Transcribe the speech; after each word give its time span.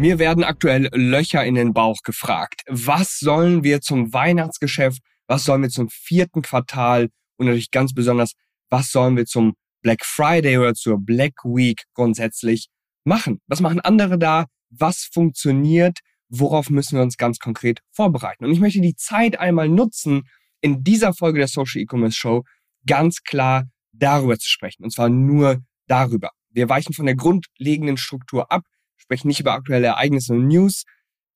Mir 0.00 0.20
werden 0.20 0.44
aktuell 0.44 0.88
Löcher 0.92 1.44
in 1.44 1.56
den 1.56 1.74
Bauch 1.74 2.02
gefragt. 2.04 2.62
Was 2.68 3.18
sollen 3.18 3.64
wir 3.64 3.80
zum 3.80 4.12
Weihnachtsgeschäft? 4.12 5.00
Was 5.26 5.42
sollen 5.42 5.62
wir 5.62 5.70
zum 5.70 5.88
vierten 5.88 6.40
Quartal? 6.40 7.08
Und 7.36 7.46
natürlich 7.46 7.72
ganz 7.72 7.92
besonders, 7.92 8.34
was 8.70 8.92
sollen 8.92 9.16
wir 9.16 9.26
zum 9.26 9.54
Black 9.82 10.04
Friday 10.04 10.56
oder 10.56 10.74
zur 10.74 10.98
Black 11.00 11.42
Week 11.42 11.82
grundsätzlich 11.94 12.68
machen? 13.02 13.40
Was 13.48 13.60
machen 13.60 13.80
andere 13.80 14.20
da? 14.20 14.46
Was 14.70 15.08
funktioniert? 15.12 15.98
Worauf 16.28 16.70
müssen 16.70 16.94
wir 16.96 17.02
uns 17.02 17.16
ganz 17.16 17.40
konkret 17.40 17.80
vorbereiten? 17.90 18.44
Und 18.44 18.52
ich 18.52 18.60
möchte 18.60 18.80
die 18.80 18.94
Zeit 18.94 19.40
einmal 19.40 19.68
nutzen, 19.68 20.28
in 20.60 20.84
dieser 20.84 21.12
Folge 21.12 21.40
der 21.40 21.48
Social 21.48 21.82
E-Commerce 21.82 22.16
Show 22.16 22.44
ganz 22.86 23.24
klar 23.24 23.64
darüber 23.90 24.38
zu 24.38 24.48
sprechen. 24.48 24.84
Und 24.84 24.92
zwar 24.92 25.08
nur 25.08 25.58
darüber. 25.88 26.30
Wir 26.50 26.68
weichen 26.68 26.94
von 26.94 27.06
der 27.06 27.16
grundlegenden 27.16 27.96
Struktur 27.96 28.52
ab 28.52 28.62
sprechen 29.08 29.28
nicht 29.28 29.40
über 29.40 29.54
aktuelle 29.54 29.86
Ereignisse 29.86 30.34
und 30.34 30.48
News, 30.48 30.84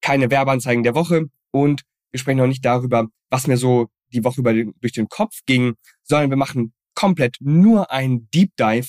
keine 0.02 0.30
Werbeanzeigen 0.30 0.82
der 0.82 0.94
Woche 0.94 1.24
und 1.52 1.82
wir 2.10 2.20
sprechen 2.20 2.40
auch 2.42 2.46
nicht 2.46 2.64
darüber, 2.64 3.06
was 3.30 3.46
mir 3.46 3.56
so 3.56 3.88
die 4.12 4.22
Woche 4.24 4.40
über 4.40 4.52
den, 4.52 4.74
durch 4.80 4.92
den 4.92 5.08
Kopf 5.08 5.40
ging, 5.46 5.74
sondern 6.02 6.28
wir 6.28 6.36
machen 6.36 6.74
komplett 6.94 7.36
nur 7.40 7.90
ein 7.90 8.28
Deep 8.34 8.52
Dive 8.58 8.88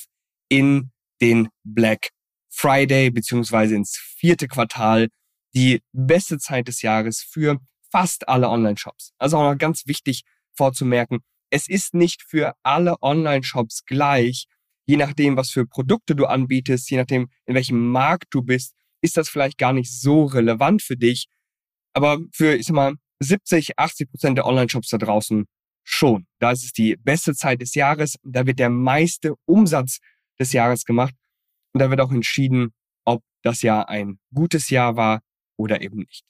in 0.49 0.91
den 1.21 1.47
Black 1.63 2.09
Friday 2.49 3.09
beziehungsweise 3.09 3.75
ins 3.75 3.97
vierte 3.97 4.49
Quartal, 4.49 5.07
die 5.55 5.81
beste 5.93 6.37
Zeit 6.37 6.67
des 6.67 6.81
Jahres 6.81 7.21
für 7.21 7.59
fast 7.89 8.27
alle 8.27 8.49
Online-Shops. 8.49 9.13
Also 9.17 9.37
auch 9.37 9.53
noch 9.53 9.57
ganz 9.57 9.87
wichtig 9.87 10.23
vorzumerken, 10.55 11.19
es 11.49 11.69
ist 11.69 11.93
nicht 11.93 12.21
für 12.23 12.53
alle 12.63 13.01
Online-Shops 13.01 13.85
gleich, 13.85 14.47
je 14.85 14.97
nachdem, 14.97 15.37
was 15.37 15.51
für 15.51 15.65
Produkte 15.65 16.15
du 16.15 16.25
anbietest, 16.25 16.89
je 16.89 16.97
nachdem, 16.97 17.29
in 17.45 17.55
welchem 17.55 17.91
Markt 17.91 18.27
du 18.31 18.41
bist, 18.41 18.75
ist 19.01 19.17
das 19.17 19.29
vielleicht 19.29 19.57
gar 19.57 19.73
nicht 19.73 19.91
so 19.91 20.25
relevant 20.25 20.81
für 20.81 20.97
dich. 20.97 21.27
Aber 21.93 22.19
für, 22.31 22.55
ich 22.55 22.65
sag 22.65 22.75
mal, 22.75 22.95
70, 23.19 23.77
80 23.77 24.09
Prozent 24.09 24.37
der 24.37 24.45
Online-Shops 24.45 24.89
da 24.89 24.97
draußen 24.97 25.45
schon. 25.83 26.25
Da 26.39 26.51
ist 26.51 26.63
es 26.63 26.71
die 26.71 26.95
beste 26.97 27.33
Zeit 27.33 27.61
des 27.61 27.75
Jahres. 27.75 28.15
Da 28.23 28.45
wird 28.45 28.59
der 28.59 28.69
meiste 28.69 29.35
Umsatz 29.45 29.99
des 30.39 30.53
Jahres 30.53 30.85
gemacht. 30.85 31.13
Und 31.73 31.81
da 31.81 31.89
wird 31.89 32.01
auch 32.01 32.11
entschieden, 32.11 32.73
ob 33.05 33.23
das 33.41 33.61
Jahr 33.61 33.89
ein 33.89 34.19
gutes 34.33 34.69
Jahr 34.69 34.95
war 34.95 35.21
oder 35.57 35.81
eben 35.81 35.99
nicht. 35.99 36.23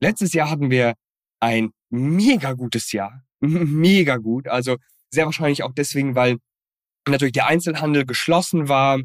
Letztes 0.00 0.32
Jahr 0.32 0.50
hatten 0.50 0.70
wir 0.70 0.94
ein 1.40 1.70
mega 1.90 2.52
gutes 2.52 2.92
Jahr. 2.92 3.24
mega 3.40 4.16
gut. 4.16 4.48
Also 4.48 4.76
sehr 5.10 5.26
wahrscheinlich 5.26 5.62
auch 5.62 5.72
deswegen, 5.72 6.14
weil 6.14 6.38
natürlich 7.10 7.32
der 7.32 7.46
Einzelhandel 7.46 8.06
geschlossen 8.06 8.68
war. 8.68 9.00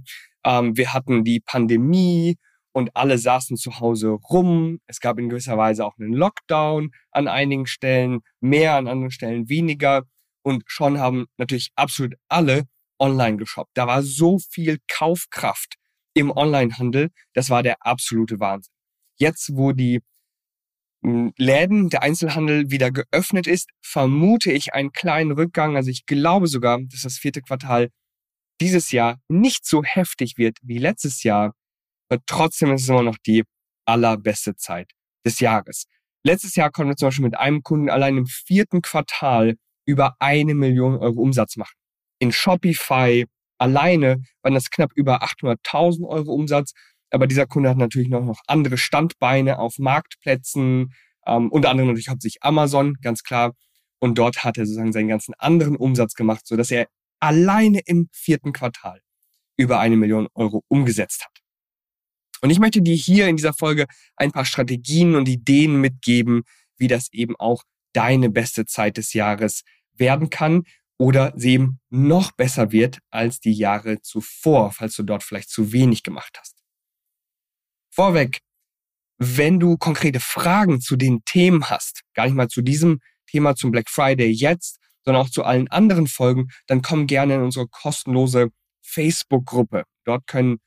Ähm, 0.46 0.78
wir 0.78 0.94
hatten 0.94 1.24
die 1.24 1.40
Pandemie 1.40 2.38
und 2.74 2.96
alle 2.96 3.18
saßen 3.18 3.58
zu 3.58 3.80
Hause 3.80 4.10
rum. 4.10 4.80
Es 4.88 5.00
gab 5.00 5.20
in 5.20 5.30
gewisser 5.30 5.58
Weise 5.58 5.86
auch 5.86 5.98
einen 5.98 6.14
Lockdown 6.14 6.92
an 7.12 7.28
einigen 7.28 7.68
Stellen, 7.68 8.22
mehr 8.40 8.76
an 8.76 8.88
anderen 8.88 9.12
Stellen 9.12 9.48
weniger. 9.50 10.04
Und 10.42 10.64
schon 10.68 11.00
haben 11.00 11.28
natürlich 11.38 11.72
absolut 11.76 12.16
alle 12.28 12.64
online 13.00 13.38
geshoppt. 13.38 13.72
Da 13.76 13.88
war 13.88 14.02
so 14.04 14.40
viel 14.40 14.80
Kaufkraft 14.88 15.76
im 16.14 16.32
Onlinehandel. 16.32 17.12
Das 17.34 17.50
war 17.50 17.64
der 17.64 17.86
absolute 17.86 18.40
Wahnsinn. 18.40 18.74
Jetzt, 19.18 19.56
wo 19.56 19.72
die 19.72 20.02
Läden, 21.04 21.90
der 21.90 22.02
Einzelhandel 22.02 22.72
wieder 22.72 22.92
geöffnet 22.92 23.46
ist, 23.46 23.70
vermute 23.82 24.52
ich 24.52 24.74
einen 24.74 24.92
kleinen 24.92 25.32
Rückgang. 25.32 25.76
Also 25.76 25.90
ich 25.90 26.06
glaube 26.06 26.48
sogar, 26.48 26.80
dass 26.82 27.02
das 27.02 27.18
vierte 27.18 27.42
Quartal 27.42 27.90
dieses 28.62 28.92
Jahr 28.92 29.20
nicht 29.28 29.66
so 29.66 29.84
heftig 29.84 30.38
wird 30.38 30.58
wie 30.62 30.78
letztes 30.78 31.24
Jahr. 31.24 31.54
Aber 32.10 32.22
trotzdem 32.26 32.72
ist 32.72 32.84
es 32.84 32.90
immer 32.90 33.04
noch 33.04 33.18
die 33.26 33.44
allerbeste 33.86 34.56
Zeit 34.56 34.92
des 35.26 35.40
Jahres. 35.40 35.86
Letztes 36.26 36.56
Jahr 36.56 36.72
konnten 36.72 36.92
wir 36.92 36.96
zum 36.96 37.08
Beispiel 37.08 37.26
mit 37.26 37.38
einem 37.38 37.64
Kunden 37.64 37.90
allein 37.90 38.18
im 38.18 38.26
vierten 38.26 38.82
Quartal 38.82 39.56
über 39.86 40.16
eine 40.20 40.56
Million 40.56 40.96
Euro 40.96 41.22
Umsatz 41.22 41.58
machen. 41.58 41.76
In 42.20 42.32
Shopify 42.32 43.26
alleine 43.58 44.24
waren 44.42 44.54
das 44.54 44.70
knapp 44.70 44.94
über 44.96 45.24
800.000 45.24 46.08
Euro 46.08 46.34
Umsatz. 46.34 46.72
Aber 47.14 47.28
dieser 47.28 47.46
Kunde 47.46 47.70
hat 47.70 47.78
natürlich 47.78 48.10
noch, 48.10 48.26
noch 48.26 48.42
andere 48.48 48.76
Standbeine 48.76 49.60
auf 49.60 49.78
Marktplätzen, 49.78 50.94
ähm, 51.28 51.52
unter 51.52 51.70
anderem 51.70 51.90
natürlich 51.90 52.10
hauptsächlich 52.10 52.42
Amazon, 52.42 52.96
ganz 53.02 53.22
klar. 53.24 53.54
Und 54.00 54.18
dort 54.18 54.44
hat 54.44 54.58
er 54.58 54.66
sozusagen 54.66 54.92
seinen 54.92 55.10
ganzen 55.10 55.36
anderen 55.36 55.76
Umsatz 55.76 56.16
gemacht, 56.16 56.48
so 56.48 56.58
dass 56.58 56.72
er 56.72 56.88
alleine 57.20 57.82
im 57.86 58.10
vierten 58.12 58.52
Quartal 58.52 59.00
über 59.58 59.80
eine 59.80 59.96
Million 59.96 60.28
Euro 60.34 60.64
umgesetzt 60.68 61.24
hat. 61.24 61.38
Und 62.42 62.50
ich 62.50 62.60
möchte 62.60 62.82
dir 62.82 62.96
hier 62.96 63.28
in 63.28 63.38
dieser 63.38 63.54
Folge 63.54 63.86
ein 64.16 64.32
paar 64.32 64.46
Strategien 64.46 65.16
und 65.16 65.30
Ideen 65.30 65.80
mitgeben, 65.80 66.42
wie 66.78 66.88
das 66.88 67.14
eben 67.14 67.36
auch 67.38 67.64
deine 67.94 68.32
beste 68.32 68.66
Zeit 68.66 68.98
des 68.98 69.14
Jahres 69.14 69.62
werden 69.94 70.32
kann 70.32 70.64
oder 70.98 71.32
sie 71.36 71.54
eben 71.54 71.80
noch 71.92 72.32
besser 72.32 72.72
wird 72.72 72.98
als 73.12 73.40
die 73.40 73.54
Jahre 73.54 74.02
zuvor, 74.02 74.72
falls 74.72 74.96
du 74.96 75.04
dort 75.04 75.22
vielleicht 75.22 75.50
zu 75.50 75.72
wenig 75.72 76.02
gemacht 76.02 76.38
hast. 76.40 76.63
Vorweg, 77.96 78.40
wenn 79.20 79.60
du 79.60 79.78
konkrete 79.78 80.20
Fragen 80.20 80.82
zu 80.82 80.96
den 80.96 81.24
Themen 81.26 81.70
hast, 81.70 82.02
gar 82.16 82.26
nicht 82.26 82.34
mal 82.34 82.48
zu 82.48 82.64
diesem 82.64 83.00
Thema 83.30 83.56
zum 83.56 83.72
Black 83.72 83.88
Friday 83.88 84.32
jetzt, 84.32 84.80
sondern 85.06 85.24
auch 85.24 85.30
zu 85.30 85.44
allen 85.44 85.68
anderen 85.70 86.08
Folgen, 86.08 86.48
dann 86.66 86.82
komm 86.82 87.06
gerne 87.06 87.36
in 87.36 87.42
unsere 87.42 87.68
kostenlose 87.68 88.50
Facebook-Gruppe. 88.82 89.84
Dort 90.06 90.26
können 90.26 90.58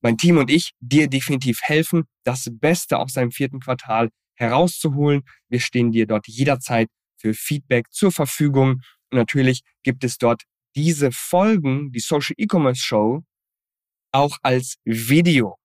mein 0.00 0.18
Team 0.18 0.38
und 0.38 0.50
ich 0.50 0.72
dir 0.80 1.08
definitiv 1.08 1.60
helfen, 1.62 2.04
das 2.24 2.48
Beste 2.50 2.98
aus 2.98 3.12
deinem 3.12 3.30
vierten 3.30 3.60
Quartal 3.60 4.10
herauszuholen. 4.34 5.22
Wir 5.48 5.60
stehen 5.60 5.92
dir 5.92 6.08
dort 6.08 6.26
jederzeit 6.26 6.88
für 7.16 7.32
Feedback 7.32 7.92
zur 7.92 8.10
Verfügung. 8.10 8.80
Und 9.10 9.18
natürlich 9.18 9.62
gibt 9.84 10.02
es 10.02 10.18
dort 10.18 10.42
diese 10.74 11.12
Folgen, 11.12 11.92
die 11.92 12.00
Social 12.00 12.34
E-Commerce 12.38 12.82
Show, 12.82 13.22
auch 14.10 14.38
als 14.42 14.78
Video 14.84 15.61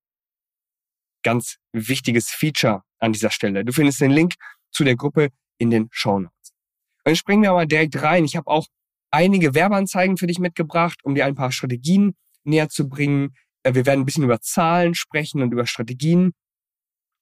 ganz 1.27 1.57
wichtiges 1.73 2.29
Feature 2.29 2.83
an 2.99 3.11
dieser 3.11 3.31
Stelle. 3.31 3.65
Du 3.65 3.73
findest 3.73 3.99
den 3.99 4.11
Link 4.11 4.35
zu 4.71 4.85
der 4.85 4.95
Gruppe 4.95 5.27
in 5.57 5.69
den 5.69 5.89
Show 5.91 6.19
Notes. 6.19 6.53
Jetzt 7.05 7.17
springen 7.17 7.43
wir 7.43 7.51
mal 7.51 7.67
direkt 7.67 8.01
rein. 8.01 8.23
Ich 8.23 8.37
habe 8.37 8.47
auch 8.47 8.65
einige 9.11 9.53
Werbeanzeigen 9.53 10.15
für 10.15 10.27
dich 10.27 10.39
mitgebracht, 10.39 11.03
um 11.03 11.15
dir 11.15 11.25
ein 11.25 11.35
paar 11.35 11.51
Strategien 11.51 12.15
näher 12.45 12.69
zu 12.69 12.87
bringen. 12.87 13.35
Äh, 13.63 13.75
wir 13.75 13.85
werden 13.85 14.03
ein 14.03 14.05
bisschen 14.05 14.23
über 14.23 14.39
Zahlen 14.39 14.95
sprechen 14.95 15.41
und 15.41 15.51
über 15.51 15.67
Strategien. 15.67 16.31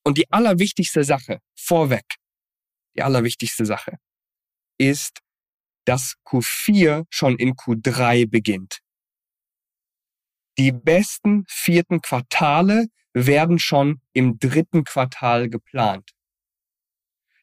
Und 0.04 0.18
die 0.18 0.30
allerwichtigste 0.30 1.02
Sache 1.02 1.40
vorweg, 1.56 2.06
die 2.96 3.02
allerwichtigste 3.02 3.66
Sache 3.66 3.98
ist, 4.78 5.18
dass 5.84 6.14
Q4 6.24 7.06
schon 7.10 7.36
in 7.38 7.54
Q3 7.54 8.30
beginnt. 8.30 8.78
Die 10.58 10.72
besten 10.72 11.44
vierten 11.48 12.00
Quartale 12.00 12.86
werden 13.12 13.58
schon 13.58 14.00
im 14.12 14.38
dritten 14.38 14.84
Quartal 14.84 15.48
geplant. 15.48 16.10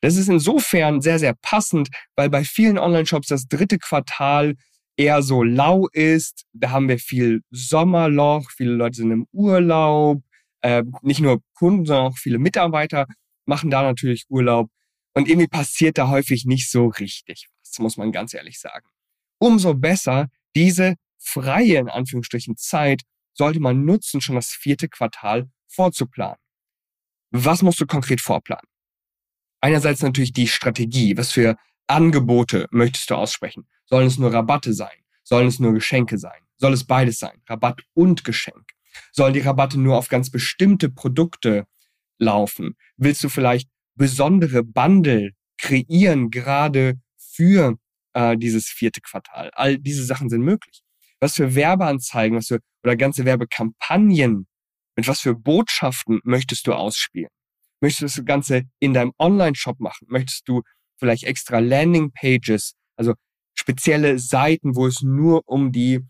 Das 0.02 0.18
ist 0.18 0.28
insofern 0.28 1.02
sehr, 1.02 1.20
sehr 1.20 1.34
passend, 1.34 1.90
weil 2.16 2.30
bei 2.30 2.44
vielen 2.44 2.78
Online-Shops 2.78 3.28
das 3.28 3.48
dritte 3.48 3.80
Quartal 3.80 4.56
eher 4.98 5.24
so 5.24 5.44
lau 5.44 5.88
ist. 5.94 6.46
Da 6.54 6.72
haben 6.72 6.90
wir 6.90 7.00
viel 7.00 7.42
Sommerloch, 7.52 8.52
viele 8.52 8.74
Leute 8.74 8.98
sind 8.98 9.12
im 9.12 9.28
Urlaub, 9.32 10.22
äh, 10.62 10.84
nicht 11.02 11.22
nur 11.22 11.42
Kunden, 11.54 11.86
sondern 11.86 12.08
auch 12.08 12.18
viele 12.18 12.38
Mitarbeiter 12.38 13.08
machen 13.46 13.70
da 13.70 13.84
natürlich 13.84 14.26
Urlaub. 14.30 14.70
Und 15.14 15.30
irgendwie 15.30 15.48
passiert 15.48 15.98
da 15.98 16.10
häufig 16.10 16.46
nicht 16.46 16.70
so 16.70 16.88
richtig 16.88 17.48
was, 17.74 17.80
muss 17.80 17.98
man 17.98 18.12
ganz 18.12 18.34
ehrlich 18.34 18.60
sagen. 18.60 18.88
Umso 19.40 19.74
besser 19.74 20.30
diese 20.56 20.96
freie, 21.24 21.78
in 21.78 21.90
Anführungsstrichen, 21.90 22.58
Zeit 22.58 23.02
sollte 23.34 23.60
man 23.60 23.86
nutzen, 23.86 24.22
schon 24.22 24.36
das 24.36 24.50
vierte 24.50 24.88
Quartal 24.88 25.50
vorzuplanen. 25.68 26.38
Was 27.32 27.62
musst 27.62 27.82
du 27.82 27.86
konkret 27.86 28.22
vorplanen? 28.22 28.68
Einerseits 29.62 30.02
natürlich 30.02 30.34
die 30.34 30.48
Strategie. 30.48 31.18
Was 31.18 31.32
für 31.32 31.58
Angebote 31.88 32.68
möchtest 32.72 33.10
du 33.10 33.16
aussprechen? 33.16 33.68
Sollen 33.86 34.08
es 34.08 34.18
nur 34.18 34.34
Rabatte 34.34 34.74
sein? 34.74 34.98
Sollen 35.24 35.48
es 35.48 35.60
nur 35.60 35.74
Geschenke 35.74 36.18
sein? 36.18 36.42
Soll 36.58 36.74
es 36.74 36.86
beides 36.86 37.20
sein? 37.20 37.42
Rabatt 37.48 37.82
und 37.94 38.24
Geschenk? 38.24 38.72
Sollen 39.12 39.34
die 39.34 39.40
Rabatte 39.40 39.80
nur 39.80 39.98
auf 39.98 40.10
ganz 40.10 40.30
bestimmte 40.30 40.90
Produkte 40.90 41.66
laufen? 42.20 42.76
Willst 42.98 43.24
du 43.24 43.30
vielleicht 43.30 43.70
besondere 43.96 44.64
Bundle 44.64 45.32
kreieren, 45.58 46.30
gerade 46.30 47.00
für 47.18 47.78
äh, 48.14 48.38
dieses 48.38 48.68
vierte 48.68 49.02
Quartal. 49.02 49.50
All 49.54 49.78
diese 49.78 50.04
Sachen 50.04 50.30
sind 50.30 50.42
möglich. 50.42 50.84
Was 51.24 51.36
für 51.36 51.56
Werbeanzeigen, 51.56 52.38
was 52.38 52.48
für, 52.48 52.60
oder 52.84 52.98
ganze 52.98 53.24
Werbekampagnen, 53.24 54.46
mit 54.98 55.08
was 55.08 55.22
für 55.22 55.34
Botschaften 55.34 56.20
möchtest 56.26 56.68
du 56.68 56.74
ausspielen? 56.74 57.30
Möchtest 57.80 58.02
du 58.02 58.22
das 58.22 58.26
Ganze 58.26 58.64
in 58.80 58.94
deinem 58.94 59.14
Online-Shop 59.18 59.80
machen? 59.80 60.06
Möchtest 60.10 60.50
du 60.50 60.64
vielleicht 61.00 61.24
extra 61.24 61.60
Landing-Pages, 61.60 62.74
also 62.98 63.14
spezielle 63.54 64.20
Seiten, 64.20 64.76
wo 64.76 64.86
es 64.86 65.02
nur 65.02 65.44
um 65.46 65.72
die 65.72 66.02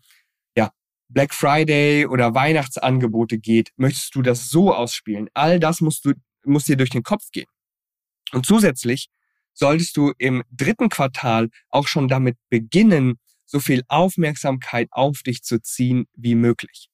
ja, 0.56 0.72
Black 1.08 1.32
Friday 1.32 2.06
oder 2.06 2.34
Weihnachtsangebote 2.34 3.38
geht? 3.38 3.70
Möchtest 3.76 4.16
du 4.16 4.22
das 4.22 4.48
so 4.48 4.74
ausspielen? 4.74 5.28
All 5.32 5.60
das 5.60 5.80
musst 5.80 6.04
du, 6.06 6.14
muss 6.44 6.64
dir 6.64 6.76
durch 6.76 6.90
den 6.90 7.04
Kopf 7.04 7.30
gehen. 7.30 7.46
Und 8.32 8.46
zusätzlich 8.46 9.10
solltest 9.52 9.96
du 9.96 10.12
im 10.18 10.42
dritten 10.50 10.88
Quartal 10.88 11.50
auch 11.70 11.86
schon 11.86 12.08
damit 12.08 12.36
beginnen, 12.50 13.20
so 13.46 13.60
viel 13.60 13.82
Aufmerksamkeit 13.88 14.88
auf 14.90 15.22
dich 15.22 15.42
zu 15.42 15.60
ziehen 15.60 16.06
wie 16.14 16.34
möglich. 16.34 16.88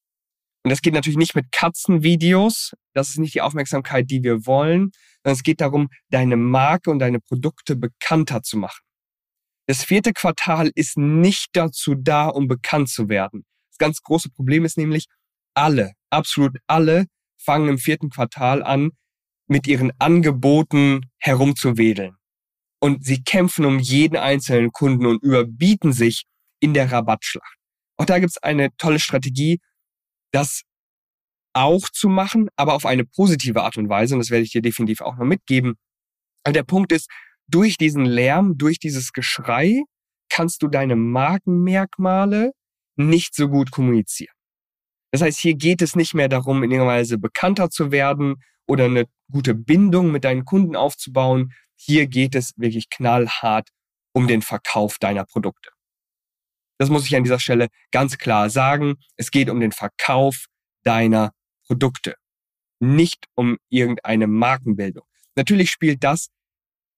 Und 0.63 0.71
das 0.71 0.83
geht 0.83 0.95
natürlich 0.95 1.17
nicht 1.17 1.35
mit 1.35 1.53
Katzenvideos. 1.53 2.73
Das 2.93 3.09
ist 3.09 3.19
nicht 3.19 3.35
die 3.35 3.41
Aufmerksamkeit, 3.41 4.11
die 4.11 4.23
wir 4.23 4.47
wollen, 4.47 4.91
sondern 5.23 5.37
es 5.37 5.43
geht 5.43 5.61
darum, 5.61 5.89
deine 6.11 6.37
Marke 6.37 6.91
und 6.91 6.99
deine 6.99 7.21
Produkte 7.21 7.77
bekannter 7.77 8.43
zu 8.43 8.59
machen. 8.59 8.83
Das 9.67 9.85
vierte 9.85 10.13
Quartal 10.13 10.71
ist 10.75 10.99
nicht 10.99 11.51
dazu 11.53 11.95
da, 11.95 12.27
um 12.27 12.49
bekannt 12.49 12.89
zu 12.89 13.09
werden. 13.09 13.45
Das 13.71 13.79
ganz 13.79 14.03
große 14.03 14.31
Problem 14.31 14.65
ist 14.65 14.77
nämlich, 14.77 15.07
alle, 15.55 15.93
absolut 16.11 16.59
alle 16.67 17.07
fangen 17.39 17.69
im 17.69 17.79
vierten 17.79 18.11
Quartal 18.11 18.63
an, 18.63 18.91
mit 19.47 19.67
ihren 19.67 19.93
Angeboten 19.99 21.11
herumzuwedeln. 21.19 22.17
Und 22.81 23.05
sie 23.05 23.23
kämpfen 23.23 23.65
um 23.65 23.79
jeden 23.79 24.17
einzelnen 24.17 24.73
Kunden 24.73 25.07
und 25.07 25.23
überbieten 25.23 25.93
sich 25.93 26.25
in 26.61 26.75
der 26.75 26.91
Rabattschlacht. 26.91 27.57
Auch 27.97 28.05
da 28.05 28.19
gibt 28.19 28.31
es 28.31 28.43
eine 28.43 28.75
tolle 28.77 28.99
Strategie, 28.99 29.61
das 30.33 30.63
auch 31.53 31.89
zu 31.91 32.09
machen, 32.09 32.49
aber 32.57 32.75
auf 32.75 32.87
eine 32.87 33.05
positive 33.05 33.63
Art 33.63 33.77
und 33.77 33.89
Weise. 33.89 34.15
Und 34.15 34.21
das 34.21 34.31
werde 34.31 34.45
ich 34.45 34.53
dir 34.53 34.63
definitiv 34.63 35.01
auch 35.01 35.17
noch 35.17 35.25
mitgeben. 35.25 35.75
Aber 36.45 36.53
der 36.53 36.63
Punkt 36.63 36.93
ist, 36.93 37.11
durch 37.49 37.77
diesen 37.77 38.05
Lärm, 38.05 38.57
durch 38.57 38.79
dieses 38.79 39.13
Geschrei 39.13 39.83
kannst 40.29 40.63
du 40.63 40.69
deine 40.69 40.97
Markenmerkmale 40.97 42.53
nicht 42.97 43.35
so 43.35 43.49
gut 43.49 43.71
kommunizieren. 43.71 44.35
Das 45.13 45.23
heißt, 45.23 45.41
hier 45.41 45.55
geht 45.55 45.83
es 45.83 45.97
nicht 45.97 46.15
mehr 46.15 46.29
darum, 46.29 46.63
in 46.63 46.71
irgendeiner 46.71 46.99
Weise 46.99 47.19
bekannter 47.19 47.69
zu 47.71 47.91
werden 47.91 48.37
oder 48.67 48.85
eine 48.85 49.07
gute 49.31 49.55
Bindung 49.55 50.13
mit 50.13 50.25
deinen 50.25 50.45
Kunden 50.45 50.77
aufzubauen. 50.77 51.53
Hier 51.75 52.07
geht 52.07 52.37
es 52.37 52.53
wirklich 52.57 52.89
knallhart 52.91 53.71
um 54.13 54.29
den 54.29 54.43
Verkauf 54.43 54.99
deiner 54.99 55.25
Produkte. 55.25 55.71
Das 56.81 56.89
muss 56.89 57.05
ich 57.05 57.15
an 57.15 57.25
dieser 57.25 57.39
Stelle 57.39 57.69
ganz 57.91 58.17
klar 58.17 58.49
sagen. 58.49 58.95
Es 59.17 59.31
geht 59.31 59.51
um 59.51 59.61
den 59.61 59.71
Verkauf 59.71 60.47
deiner 60.83 61.35
Produkte, 61.67 62.15
nicht 62.79 63.27
um 63.35 63.59
irgendeine 63.69 64.27
Markenbildung. 64.27 65.05
Natürlich 65.37 65.71
spielt 65.71 66.03
das 66.03 66.29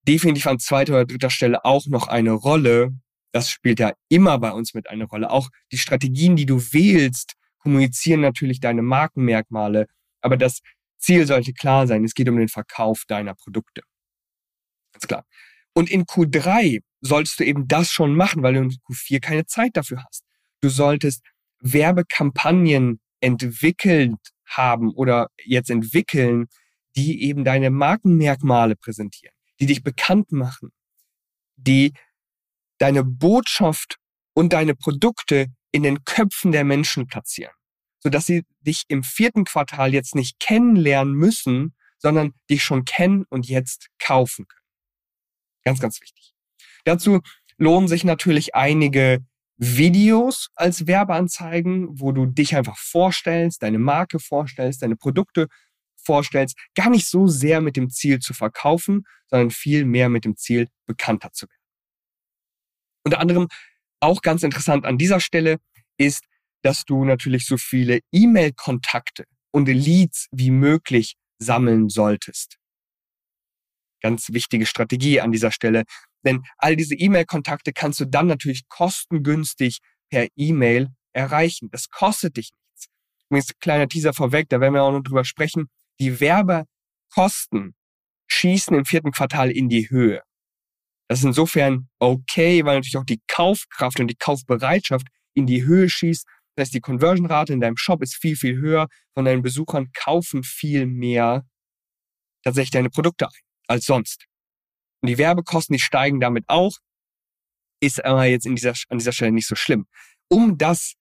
definitiv 0.07 0.47
an 0.47 0.61
zweiter 0.61 0.93
oder 0.93 1.05
dritter 1.05 1.31
Stelle 1.31 1.65
auch 1.65 1.85
noch 1.87 2.07
eine 2.07 2.31
Rolle. 2.31 2.93
Das 3.33 3.51
spielt 3.51 3.81
ja 3.81 3.93
immer 4.09 4.39
bei 4.39 4.53
uns 4.53 4.73
mit 4.73 4.89
einer 4.89 5.07
Rolle. 5.07 5.31
Auch 5.31 5.49
die 5.73 5.79
Strategien, 5.79 6.37
die 6.37 6.47
du 6.47 6.61
wählst, 6.61 7.33
kommunizieren 7.59 8.21
natürlich 8.21 8.61
deine 8.61 8.83
Markenmerkmale. 8.83 9.89
Aber 10.21 10.37
das 10.37 10.61
Ziel 10.99 11.27
sollte 11.27 11.53
klar 11.55 11.89
sein. 11.89 12.05
Es 12.05 12.15
geht 12.15 12.29
um 12.29 12.37
den 12.37 12.49
Verkauf 12.49 13.03
deiner 13.09 13.35
Produkte. 13.35 13.83
Ganz 14.93 15.09
klar. 15.09 15.27
Und 15.75 15.91
in 15.91 16.05
Q3 16.05 16.83
solltest 17.03 17.41
du 17.41 17.45
eben 17.45 17.69
das 17.69 17.91
schon 17.91 18.17
machen, 18.17 18.43
weil 18.43 18.55
du 18.55 18.61
in 18.61 18.71
Q4 18.71 19.21
keine 19.21 19.45
Zeit 19.45 19.77
dafür 19.77 20.03
hast. 20.05 20.25
Du 20.61 20.69
solltest 20.71 21.23
Werbekampagnen 21.61 23.01
entwickelt 23.21 24.19
haben 24.47 24.93
oder 24.95 25.29
jetzt 25.45 25.71
entwickeln, 25.71 26.47
die 26.97 27.23
eben 27.23 27.45
deine 27.45 27.71
Markenmerkmale 27.71 28.77
präsentieren, 28.77 29.35
die 29.61 29.67
dich 29.67 29.83
bekannt 29.83 30.33
machen, 30.33 30.71
die 31.57 31.93
deine 32.79 33.05
Botschaft 33.05 33.97
und 34.35 34.53
deine 34.53 34.75
Produkte 34.75 35.47
in 35.73 35.83
den 35.83 36.05
Köpfen 36.05 36.53
der 36.53 36.65
Menschen 36.65 37.07
platzieren, 37.07 37.55
sodass 38.01 38.27
sie 38.27 38.45
dich 38.61 38.85
im 38.89 39.03
vierten 39.03 39.45
Quartal 39.45 39.93
jetzt 39.93 40.15
nicht 40.15 40.39
kennenlernen 40.39 41.15
müssen, 41.15 41.75
sondern 41.99 42.35
dich 42.51 42.63
schon 42.63 42.85
kennen 42.85 43.25
und 43.31 43.49
jetzt 43.49 43.89
kaufen 43.99 44.47
können. 44.47 44.67
Ganz, 45.65 45.81
ganz 45.81 46.01
wichtig. 46.01 46.35
Dazu 46.85 47.21
lohnen 47.59 47.89
sich 47.89 48.05
natürlich 48.05 48.55
einige 48.55 49.25
Videos 49.57 50.49
als 50.55 50.87
Werbeanzeigen, 50.87 52.01
wo 52.01 52.13
du 52.13 52.27
dich 52.27 52.57
einfach 52.57 52.77
vorstellst, 52.77 53.63
deine 53.63 53.79
Marke 53.79 54.19
vorstellst, 54.19 54.83
deine 54.83 54.97
Produkte 54.97 55.47
vorstellst, 56.05 56.59
gar 56.75 56.91
nicht 56.91 57.07
so 57.07 57.29
sehr 57.29 57.61
mit 57.61 57.77
dem 57.77 57.91
Ziel 57.91 58.19
zu 58.19 58.35
verkaufen, 58.35 59.05
sondern 59.29 59.51
viel 59.51 59.85
mehr 59.85 60.09
mit 60.09 60.25
dem 60.25 60.37
Ziel, 60.37 60.69
bekannter 60.87 61.33
zu 61.33 61.47
werden. 61.49 61.63
Unter 63.05 63.21
anderem 63.21 63.49
auch 64.01 64.21
ganz 64.21 64.43
interessant 64.43 64.85
an 64.85 64.99
dieser 64.99 65.21
Stelle 65.21 65.59
ist, 65.97 66.25
dass 66.63 66.85
du 66.85 67.05
natürlich 67.05 67.47
so 67.47 67.57
viele 67.57 68.01
E-Mail-Kontakte 68.13 69.25
und 69.53 69.67
Leads 69.69 70.29
wie 70.33 70.51
möglich 70.51 71.17
sammeln 71.39 71.89
solltest. 71.89 72.57
Ganz 74.01 74.33
wichtige 74.33 74.67
Strategie 74.67 75.21
an 75.21 75.31
dieser 75.31 75.53
Stelle. 75.53 75.85
Denn 76.25 76.43
all 76.59 76.77
diese 76.77 76.95
E-Mail-Kontakte 76.95 77.73
kannst 77.73 78.01
du 78.01 78.05
dann 78.05 78.27
natürlich 78.27 78.69
kostengünstig 78.69 79.79
per 80.11 80.29
E-Mail 80.37 80.89
erreichen. 81.13 81.69
Das 81.71 81.89
kostet 81.89 82.37
dich 82.37 82.51
nichts. 82.53 82.87
Übrigens, 83.29 83.59
kleiner 83.61 83.89
Teaser 83.89 84.13
vorweg, 84.13 84.49
da 84.49 84.61
werden 84.61 84.75
wir 84.75 84.83
auch 84.83 84.93
noch 84.93 85.03
drüber 85.03 85.25
sprechen. 85.25 85.69
Die 86.01 86.21
Werbekosten 86.21 87.75
schießen 88.29 88.77
im 88.77 88.85
vierten 88.85 89.11
Quartal 89.11 89.51
in 89.51 89.69
die 89.69 89.91
Höhe. 89.91 90.23
Das 91.09 91.19
ist 91.19 91.25
insofern 91.25 91.89
okay, 91.99 92.65
weil 92.65 92.77
natürlich 92.77 92.97
auch 92.97 93.05
die 93.05 93.21
Kaufkraft 93.29 94.01
und 94.01 94.09
die 94.09 94.17
Kaufbereitschaft 94.17 95.07
in 95.35 95.47
die 95.47 95.65
Höhe 95.65 95.89
schießt. 95.89 96.25
Das 96.55 96.65
heißt, 96.65 96.75
die 96.75 96.81
Conversion-Rate 96.81 97.53
in 97.53 97.61
deinem 97.61 97.77
Shop 97.77 98.03
ist 98.03 98.17
viel, 98.17 98.37
viel 98.37 98.57
höher. 98.57 98.89
Von 99.15 99.25
deinen 99.25 99.43
Besuchern 99.43 99.91
kaufen 99.93 100.43
viel 100.43 100.87
mehr 100.87 101.45
tatsächlich 102.43 102.71
deine 102.71 102.91
Produkte 102.91 103.27
ein 103.27 103.41
als 103.69 103.85
sonst. 103.85 104.27
Und 105.03 105.09
die 105.09 105.19
Werbekosten, 105.19 105.75
die 105.75 105.83
steigen 105.83 106.21
damit 106.21 106.45
auch, 106.49 106.79
ist 107.81 108.05
aber 108.05 108.25
jetzt 108.25 108.47
in 108.47 108.55
dieser, 108.55 108.75
an 108.89 108.99
dieser 108.99 109.13
Stelle 109.13 109.33
nicht 109.33 109.49
so 109.49 109.57
schlimm. 109.57 109.87
Um 110.29 110.57
das, 110.57 110.95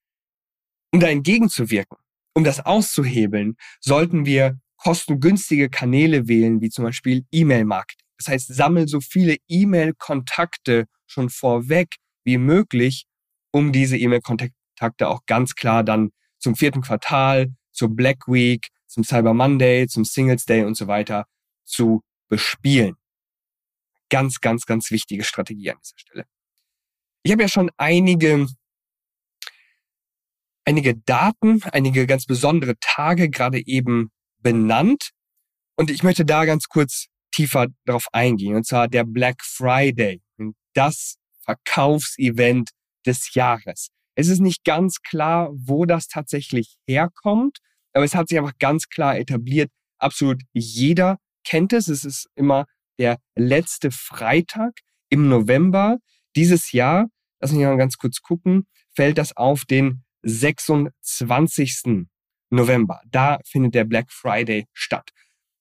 um 0.91 0.99
da 0.99 1.07
entgegenzuwirken, 1.07 1.97
um 2.33 2.43
das 2.43 2.59
auszuhebeln, 2.65 3.55
sollten 3.79 4.25
wir 4.25 4.59
kostengünstige 4.77 5.69
Kanäle 5.69 6.27
wählen, 6.27 6.59
wie 6.61 6.69
zum 6.69 6.85
Beispiel 6.85 7.25
E-Mail-Marketing. 7.31 8.07
Das 8.17 8.27
heißt, 8.27 8.53
sammel 8.53 8.87
so 8.87 8.99
viele 8.99 9.37
E-Mail-Kontakte 9.47 10.87
schon 11.05 11.29
vorweg 11.29 11.95
wie 12.23 12.37
möglich, 12.37 13.05
um 13.51 13.71
diese 13.71 13.97
E-Mail-Kontakte 13.97 15.07
auch 15.07 15.25
ganz 15.27 15.53
klar 15.53 15.83
dann 15.83 16.11
zum 16.39 16.55
vierten 16.55 16.81
Quartal, 16.81 17.53
zur 17.71 17.89
Black 17.95 18.27
Week, 18.27 18.69
zum 18.87 19.03
Cyber 19.03 19.33
Monday, 19.33 19.87
zum 19.87 20.03
Singles 20.03 20.45
Day 20.45 20.63
und 20.63 20.75
so 20.75 20.87
weiter 20.87 21.25
zu 21.63 22.01
bespielen. 22.27 22.95
Ganz, 24.11 24.39
ganz, 24.41 24.65
ganz 24.65 24.91
wichtige 24.91 25.23
Strategie 25.23 25.71
an 25.71 25.77
dieser 25.83 25.97
Stelle. 25.97 26.25
Ich 27.23 27.31
habe 27.31 27.41
ja 27.41 27.47
schon 27.47 27.71
einige, 27.77 28.45
einige 30.65 30.95
Daten, 30.97 31.63
einige 31.71 32.05
ganz 32.05 32.25
besondere 32.25 32.75
Tage 32.79 33.29
gerade 33.29 33.65
eben 33.65 34.11
benannt. 34.39 35.11
Und 35.75 35.89
ich 35.89 36.03
möchte 36.03 36.25
da 36.25 36.45
ganz 36.45 36.67
kurz 36.67 37.07
tiefer 37.31 37.67
darauf 37.85 38.07
eingehen. 38.11 38.55
Und 38.55 38.67
zwar 38.67 38.87
der 38.87 39.05
Black 39.05 39.41
Friday. 39.43 40.21
Das 40.73 41.15
Verkaufsevent 41.43 42.69
des 43.05 43.33
Jahres. 43.33 43.89
Es 44.15 44.27
ist 44.27 44.39
nicht 44.39 44.63
ganz 44.63 45.01
klar, 45.01 45.49
wo 45.53 45.85
das 45.85 46.07
tatsächlich 46.07 46.75
herkommt, 46.85 47.59
aber 47.93 48.03
es 48.03 48.13
hat 48.13 48.29
sich 48.29 48.37
einfach 48.37 48.57
ganz 48.59 48.87
klar 48.89 49.17
etabliert. 49.17 49.71
Absolut 49.97 50.41
jeder 50.53 51.17
kennt 51.43 51.73
es. 51.73 51.87
Es 51.87 52.03
ist 52.03 52.27
immer 52.35 52.65
der 53.01 53.17
letzte 53.35 53.89
Freitag 53.89 54.81
im 55.09 55.27
November 55.27 55.97
dieses 56.35 56.71
Jahr. 56.71 57.07
Lass 57.39 57.51
mich 57.51 57.65
mal 57.65 57.75
ganz 57.75 57.97
kurz 57.97 58.21
gucken. 58.21 58.67
Fällt 58.95 59.17
das 59.17 59.35
auf 59.35 59.65
den 59.65 60.03
26. 60.21 62.05
November. 62.51 63.01
Da 63.07 63.39
findet 63.43 63.73
der 63.73 63.85
Black 63.85 64.11
Friday 64.11 64.67
statt. 64.71 65.09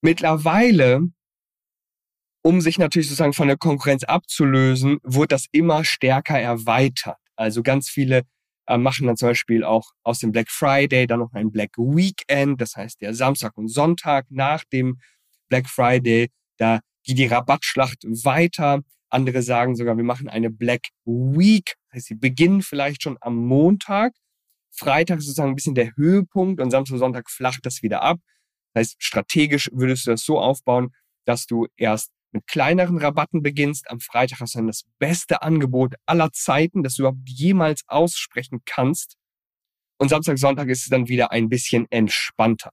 Mittlerweile, 0.01 1.01
um 2.43 2.61
sich 2.61 2.77
natürlich 2.77 3.07
sozusagen 3.07 3.33
von 3.33 3.47
der 3.47 3.57
Konkurrenz 3.57 4.03
abzulösen, 4.03 4.99
wird 5.01 5.31
das 5.31 5.47
immer 5.51 5.83
stärker 5.83 6.39
erweitert. 6.39 7.17
Also 7.35 7.63
ganz 7.63 7.89
viele 7.89 8.21
äh, 8.67 8.77
machen 8.77 9.07
dann 9.07 9.17
zum 9.17 9.29
Beispiel 9.29 9.63
auch 9.63 9.93
aus 10.03 10.19
dem 10.19 10.31
Black 10.31 10.51
Friday 10.51 11.07
dann 11.07 11.21
noch 11.21 11.33
ein 11.33 11.51
Black 11.51 11.75
Weekend, 11.77 12.61
das 12.61 12.75
heißt 12.75 13.01
der 13.01 13.15
Samstag 13.15 13.57
und 13.57 13.67
Sonntag 13.67 14.27
nach 14.29 14.63
dem 14.65 14.99
Black 15.49 15.67
Friday, 15.67 16.29
da 16.57 16.81
geht 17.03 17.17
die 17.17 17.27
Rabattschlacht 17.27 18.03
weiter. 18.03 18.81
Andere 19.09 19.41
sagen 19.41 19.75
sogar, 19.75 19.97
wir 19.97 20.03
machen 20.03 20.29
eine 20.29 20.49
Black 20.49 20.87
Week. 21.05 21.75
Das 21.89 21.97
heißt, 21.97 22.07
sie 22.07 22.15
beginnen 22.15 22.61
vielleicht 22.61 23.03
schon 23.03 23.17
am 23.21 23.35
Montag. 23.35 24.13
Freitag 24.71 25.19
ist 25.19 25.25
sozusagen 25.25 25.51
ein 25.51 25.55
bisschen 25.55 25.75
der 25.75 25.95
Höhepunkt 25.95 26.61
und 26.61 26.71
Samstag, 26.71 26.97
Sonntag 26.97 27.29
flacht 27.29 27.65
das 27.65 27.83
wieder 27.83 28.01
ab. 28.01 28.19
Das 28.73 28.81
heißt, 28.81 28.95
strategisch 28.99 29.69
würdest 29.73 30.07
du 30.07 30.11
das 30.11 30.23
so 30.23 30.39
aufbauen, 30.39 30.93
dass 31.25 31.45
du 31.45 31.67
erst 31.75 32.11
mit 32.31 32.47
kleineren 32.47 32.97
Rabatten 32.97 33.41
beginnst. 33.41 33.89
Am 33.89 33.99
Freitag 33.99 34.39
hast 34.39 34.55
du 34.55 34.59
dann 34.59 34.67
das 34.67 34.83
beste 34.97 35.41
Angebot 35.41 35.95
aller 36.05 36.31
Zeiten, 36.31 36.83
das 36.83 36.95
du 36.95 37.03
überhaupt 37.03 37.27
jemals 37.29 37.83
aussprechen 37.87 38.61
kannst. 38.65 39.17
Und 39.97 40.09
Samstag, 40.09 40.37
Sonntag 40.37 40.69
ist 40.69 40.83
es 40.83 40.89
dann 40.89 41.07
wieder 41.09 41.31
ein 41.31 41.49
bisschen 41.49 41.85
entspannter. 41.91 42.71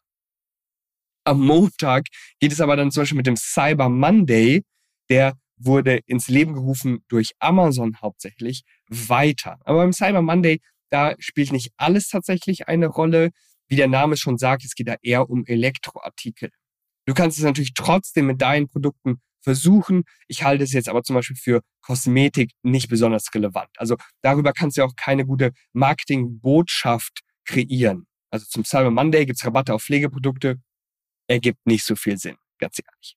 Am 1.28 1.44
Montag 1.44 2.06
geht 2.40 2.52
es 2.52 2.60
aber 2.62 2.74
dann 2.74 2.90
zum 2.90 3.02
Beispiel 3.02 3.18
mit 3.18 3.26
dem 3.26 3.36
Cyber 3.36 3.90
Monday, 3.90 4.62
der 5.10 5.34
wurde 5.58 6.00
ins 6.06 6.28
Leben 6.28 6.54
gerufen 6.54 7.04
durch 7.08 7.32
Amazon 7.38 8.00
hauptsächlich, 8.00 8.62
weiter. 8.88 9.58
Aber 9.66 9.80
beim 9.80 9.92
Cyber 9.92 10.22
Monday, 10.22 10.62
da 10.88 11.14
spielt 11.18 11.52
nicht 11.52 11.70
alles 11.76 12.08
tatsächlich 12.08 12.66
eine 12.66 12.86
Rolle. 12.86 13.28
Wie 13.68 13.76
der 13.76 13.88
Name 13.88 14.16
schon 14.16 14.38
sagt, 14.38 14.64
es 14.64 14.74
geht 14.74 14.88
da 14.88 14.96
eher 15.02 15.28
um 15.28 15.44
Elektroartikel. 15.44 16.48
Du 17.04 17.12
kannst 17.12 17.36
es 17.36 17.44
natürlich 17.44 17.74
trotzdem 17.74 18.24
mit 18.24 18.40
deinen 18.40 18.66
Produkten 18.66 19.20
versuchen. 19.42 20.04
Ich 20.28 20.44
halte 20.44 20.64
es 20.64 20.72
jetzt 20.72 20.88
aber 20.88 21.02
zum 21.02 21.14
Beispiel 21.14 21.36
für 21.36 21.60
Kosmetik 21.82 22.52
nicht 22.62 22.88
besonders 22.88 23.26
relevant. 23.34 23.68
Also 23.76 23.96
darüber 24.22 24.54
kannst 24.54 24.78
du 24.78 24.82
auch 24.82 24.96
keine 24.96 25.26
gute 25.26 25.52
Marketingbotschaft 25.74 27.20
kreieren. 27.44 28.06
Also 28.30 28.46
zum 28.48 28.64
Cyber 28.64 28.90
Monday 28.90 29.26
gibt's 29.26 29.44
Rabatte 29.44 29.74
auf 29.74 29.82
Pflegeprodukte. 29.82 30.56
Ergibt 31.28 31.64
nicht 31.66 31.84
so 31.84 31.94
viel 31.94 32.18
Sinn, 32.18 32.36
ganz 32.58 32.78
ehrlich. 32.78 33.16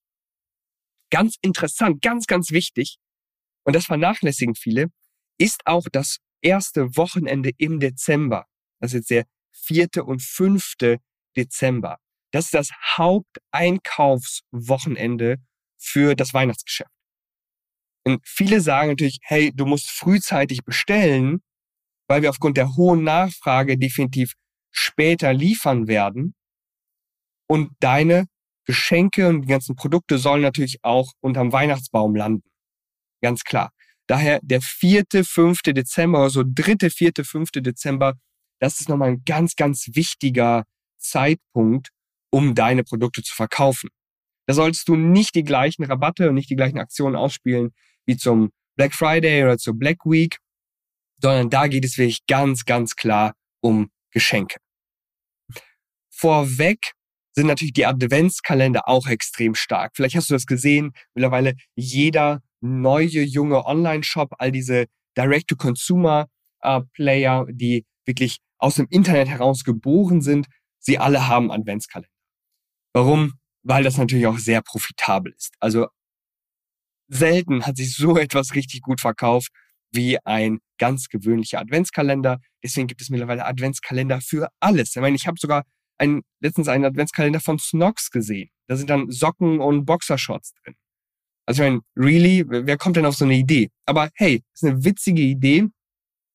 Ganz 1.09 1.37
interessant, 1.41 2.01
ganz, 2.01 2.27
ganz 2.27 2.51
wichtig, 2.51 2.97
und 3.63 3.75
das 3.75 3.85
vernachlässigen 3.85 4.55
viele, 4.55 4.87
ist 5.37 5.61
auch 5.65 5.85
das 5.91 6.17
erste 6.41 6.95
Wochenende 6.97 7.51
im 7.57 7.79
Dezember. 7.79 8.47
Das 8.79 8.93
ist 8.93 8.99
jetzt 8.99 9.09
der 9.11 9.25
vierte 9.51 10.03
und 10.03 10.21
fünfte 10.21 10.99
Dezember. 11.35 11.97
Das 12.31 12.45
ist 12.45 12.53
das 12.53 12.69
Haupteinkaufswochenende 12.97 15.37
für 15.77 16.15
das 16.15 16.33
Weihnachtsgeschäft. 16.33 16.89
Und 18.03 18.19
viele 18.25 18.61
sagen 18.61 18.89
natürlich, 18.89 19.19
hey, 19.23 19.51
du 19.53 19.65
musst 19.65 19.91
frühzeitig 19.91 20.63
bestellen, 20.63 21.43
weil 22.07 22.23
wir 22.23 22.31
aufgrund 22.31 22.57
der 22.57 22.75
hohen 22.75 23.03
Nachfrage 23.03 23.77
definitiv 23.77 24.33
später 24.71 25.33
liefern 25.33 25.87
werden. 25.87 26.33
Und 27.51 27.71
deine 27.81 28.27
Geschenke 28.65 29.27
und 29.27 29.41
die 29.41 29.49
ganzen 29.49 29.75
Produkte 29.75 30.17
sollen 30.17 30.41
natürlich 30.41 30.77
auch 30.83 31.11
unterm 31.19 31.51
Weihnachtsbaum 31.51 32.15
landen. 32.15 32.49
Ganz 33.21 33.43
klar. 33.43 33.73
Daher 34.07 34.39
der 34.41 34.61
vierte, 34.61 35.25
fünfte 35.25 35.73
Dezember, 35.73 36.19
also 36.19 36.43
dritte, 36.45 36.89
vierte, 36.89 37.25
fünfte 37.25 37.61
Dezember, 37.61 38.13
das 38.61 38.79
ist 38.79 38.87
nochmal 38.87 39.09
ein 39.09 39.23
ganz, 39.25 39.57
ganz 39.57 39.89
wichtiger 39.95 40.63
Zeitpunkt, 40.97 41.89
um 42.29 42.55
deine 42.55 42.85
Produkte 42.85 43.21
zu 43.21 43.35
verkaufen. 43.35 43.89
Da 44.47 44.53
solltest 44.53 44.87
du 44.87 44.95
nicht 44.95 45.35
die 45.35 45.43
gleichen 45.43 45.83
Rabatte 45.83 46.29
und 46.29 46.35
nicht 46.35 46.49
die 46.49 46.55
gleichen 46.55 46.79
Aktionen 46.79 47.17
ausspielen 47.17 47.73
wie 48.05 48.15
zum 48.15 48.51
Black 48.77 48.93
Friday 48.93 49.43
oder 49.43 49.57
zur 49.57 49.77
Black 49.77 50.05
Week, 50.05 50.37
sondern 51.21 51.49
da 51.49 51.67
geht 51.67 51.83
es 51.83 51.97
wirklich 51.97 52.25
ganz, 52.27 52.63
ganz 52.63 52.95
klar 52.95 53.33
um 53.59 53.91
Geschenke. 54.11 54.55
Vorweg 56.09 56.93
sind 57.33 57.47
natürlich 57.47 57.73
die 57.73 57.85
Adventskalender 57.85 58.87
auch 58.87 59.07
extrem 59.07 59.55
stark. 59.55 59.91
Vielleicht 59.95 60.15
hast 60.15 60.29
du 60.29 60.33
das 60.33 60.45
gesehen. 60.45 60.93
Mittlerweile 61.13 61.55
jeder 61.75 62.41
neue, 62.61 63.23
junge 63.23 63.65
Online-Shop, 63.65 64.35
all 64.37 64.51
diese 64.51 64.85
Direct-to-Consumer-Player, 65.17 67.45
die 67.49 67.85
wirklich 68.05 68.37
aus 68.57 68.75
dem 68.75 68.87
Internet 68.89 69.29
heraus 69.29 69.63
geboren 69.63 70.21
sind, 70.21 70.47
sie 70.79 70.97
alle 70.97 71.27
haben 71.27 71.51
Adventskalender. 71.51 72.09
Warum? 72.93 73.33
Weil 73.63 73.83
das 73.83 73.97
natürlich 73.97 74.27
auch 74.27 74.37
sehr 74.37 74.61
profitabel 74.61 75.33
ist. 75.33 75.53
Also 75.59 75.87
selten 77.07 77.65
hat 77.65 77.77
sich 77.77 77.95
so 77.95 78.17
etwas 78.17 78.53
richtig 78.55 78.81
gut 78.81 78.99
verkauft 79.01 79.51
wie 79.93 80.17
ein 80.25 80.59
ganz 80.77 81.09
gewöhnlicher 81.09 81.59
Adventskalender. 81.59 82.39
Deswegen 82.63 82.87
gibt 82.87 83.01
es 83.01 83.09
mittlerweile 83.09 83.45
Adventskalender 83.45 84.21
für 84.21 84.47
alles. 84.61 84.95
Ich 84.95 85.01
meine, 85.01 85.17
ich 85.17 85.27
habe 85.27 85.37
sogar 85.39 85.65
einen, 86.01 86.23
letztens 86.39 86.67
einen 86.67 86.85
Adventskalender 86.85 87.39
von 87.39 87.59
Snox 87.59 88.09
gesehen. 88.09 88.49
Da 88.67 88.75
sind 88.75 88.89
dann 88.89 89.11
Socken 89.11 89.59
und 89.59 89.85
Boxershorts 89.85 90.53
drin. 90.63 90.75
Also 91.45 91.63
ich 91.63 91.69
meine, 91.69 91.81
really, 91.95 92.43
wer 92.47 92.77
kommt 92.77 92.97
denn 92.97 93.05
auf 93.05 93.15
so 93.15 93.25
eine 93.25 93.35
Idee? 93.35 93.69
Aber 93.85 94.09
hey, 94.15 94.43
ist 94.53 94.63
eine 94.63 94.83
witzige 94.83 95.21
Idee. 95.21 95.67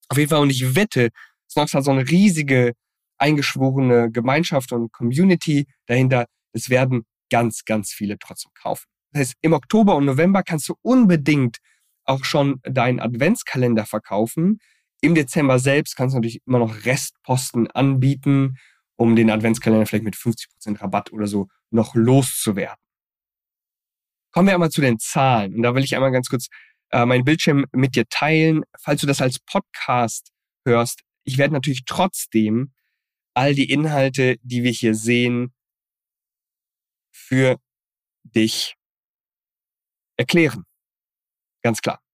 Auf 0.08 0.18
jeden 0.18 0.30
Fall, 0.30 0.40
und 0.40 0.50
ich 0.50 0.76
wette, 0.76 1.10
Snox 1.50 1.74
hat 1.74 1.84
so 1.84 1.90
eine 1.90 2.08
riesige 2.08 2.72
eingeschworene 3.18 4.10
Gemeinschaft 4.10 4.72
und 4.72 4.92
Community 4.92 5.66
dahinter. 5.86 6.26
Es 6.52 6.70
werden 6.70 7.04
ganz, 7.30 7.64
ganz 7.64 7.92
viele 7.92 8.18
trotzdem 8.18 8.52
kaufen. 8.54 8.86
Das 9.12 9.20
heißt, 9.20 9.34
im 9.40 9.52
Oktober 9.52 9.96
und 9.96 10.04
November 10.04 10.42
kannst 10.42 10.68
du 10.68 10.74
unbedingt 10.82 11.58
auch 12.04 12.24
schon 12.24 12.60
deinen 12.62 13.00
Adventskalender 13.00 13.84
verkaufen. 13.84 14.58
Im 15.00 15.14
Dezember 15.14 15.58
selbst 15.58 15.96
kannst 15.96 16.14
du 16.14 16.18
natürlich 16.18 16.40
immer 16.46 16.58
noch 16.58 16.84
Restposten 16.84 17.68
anbieten 17.70 18.58
um 18.96 19.16
den 19.16 19.30
Adventskalender 19.30 19.86
vielleicht 19.86 20.04
mit 20.04 20.16
50% 20.16 20.80
Rabatt 20.80 21.12
oder 21.12 21.26
so 21.26 21.48
noch 21.70 21.94
loszuwerden. 21.94 22.78
Kommen 24.32 24.48
wir 24.48 24.54
einmal 24.54 24.70
zu 24.70 24.80
den 24.80 24.98
Zahlen. 24.98 25.54
Und 25.54 25.62
da 25.62 25.74
will 25.74 25.84
ich 25.84 25.94
einmal 25.94 26.12
ganz 26.12 26.28
kurz 26.28 26.48
äh, 26.90 27.04
meinen 27.04 27.24
Bildschirm 27.24 27.64
mit 27.72 27.96
dir 27.96 28.06
teilen. 28.08 28.64
Falls 28.78 29.00
du 29.00 29.06
das 29.06 29.20
als 29.20 29.38
Podcast 29.38 30.30
hörst, 30.64 31.02
ich 31.24 31.38
werde 31.38 31.54
natürlich 31.54 31.84
trotzdem 31.86 32.72
all 33.34 33.54
die 33.54 33.70
Inhalte, 33.70 34.36
die 34.42 34.62
wir 34.62 34.70
hier 34.70 34.94
sehen, 34.94 35.54
für 37.12 37.58
dich 38.22 38.76
erklären. 40.16 40.64
Ganz 41.62 41.80
klar. 41.80 42.05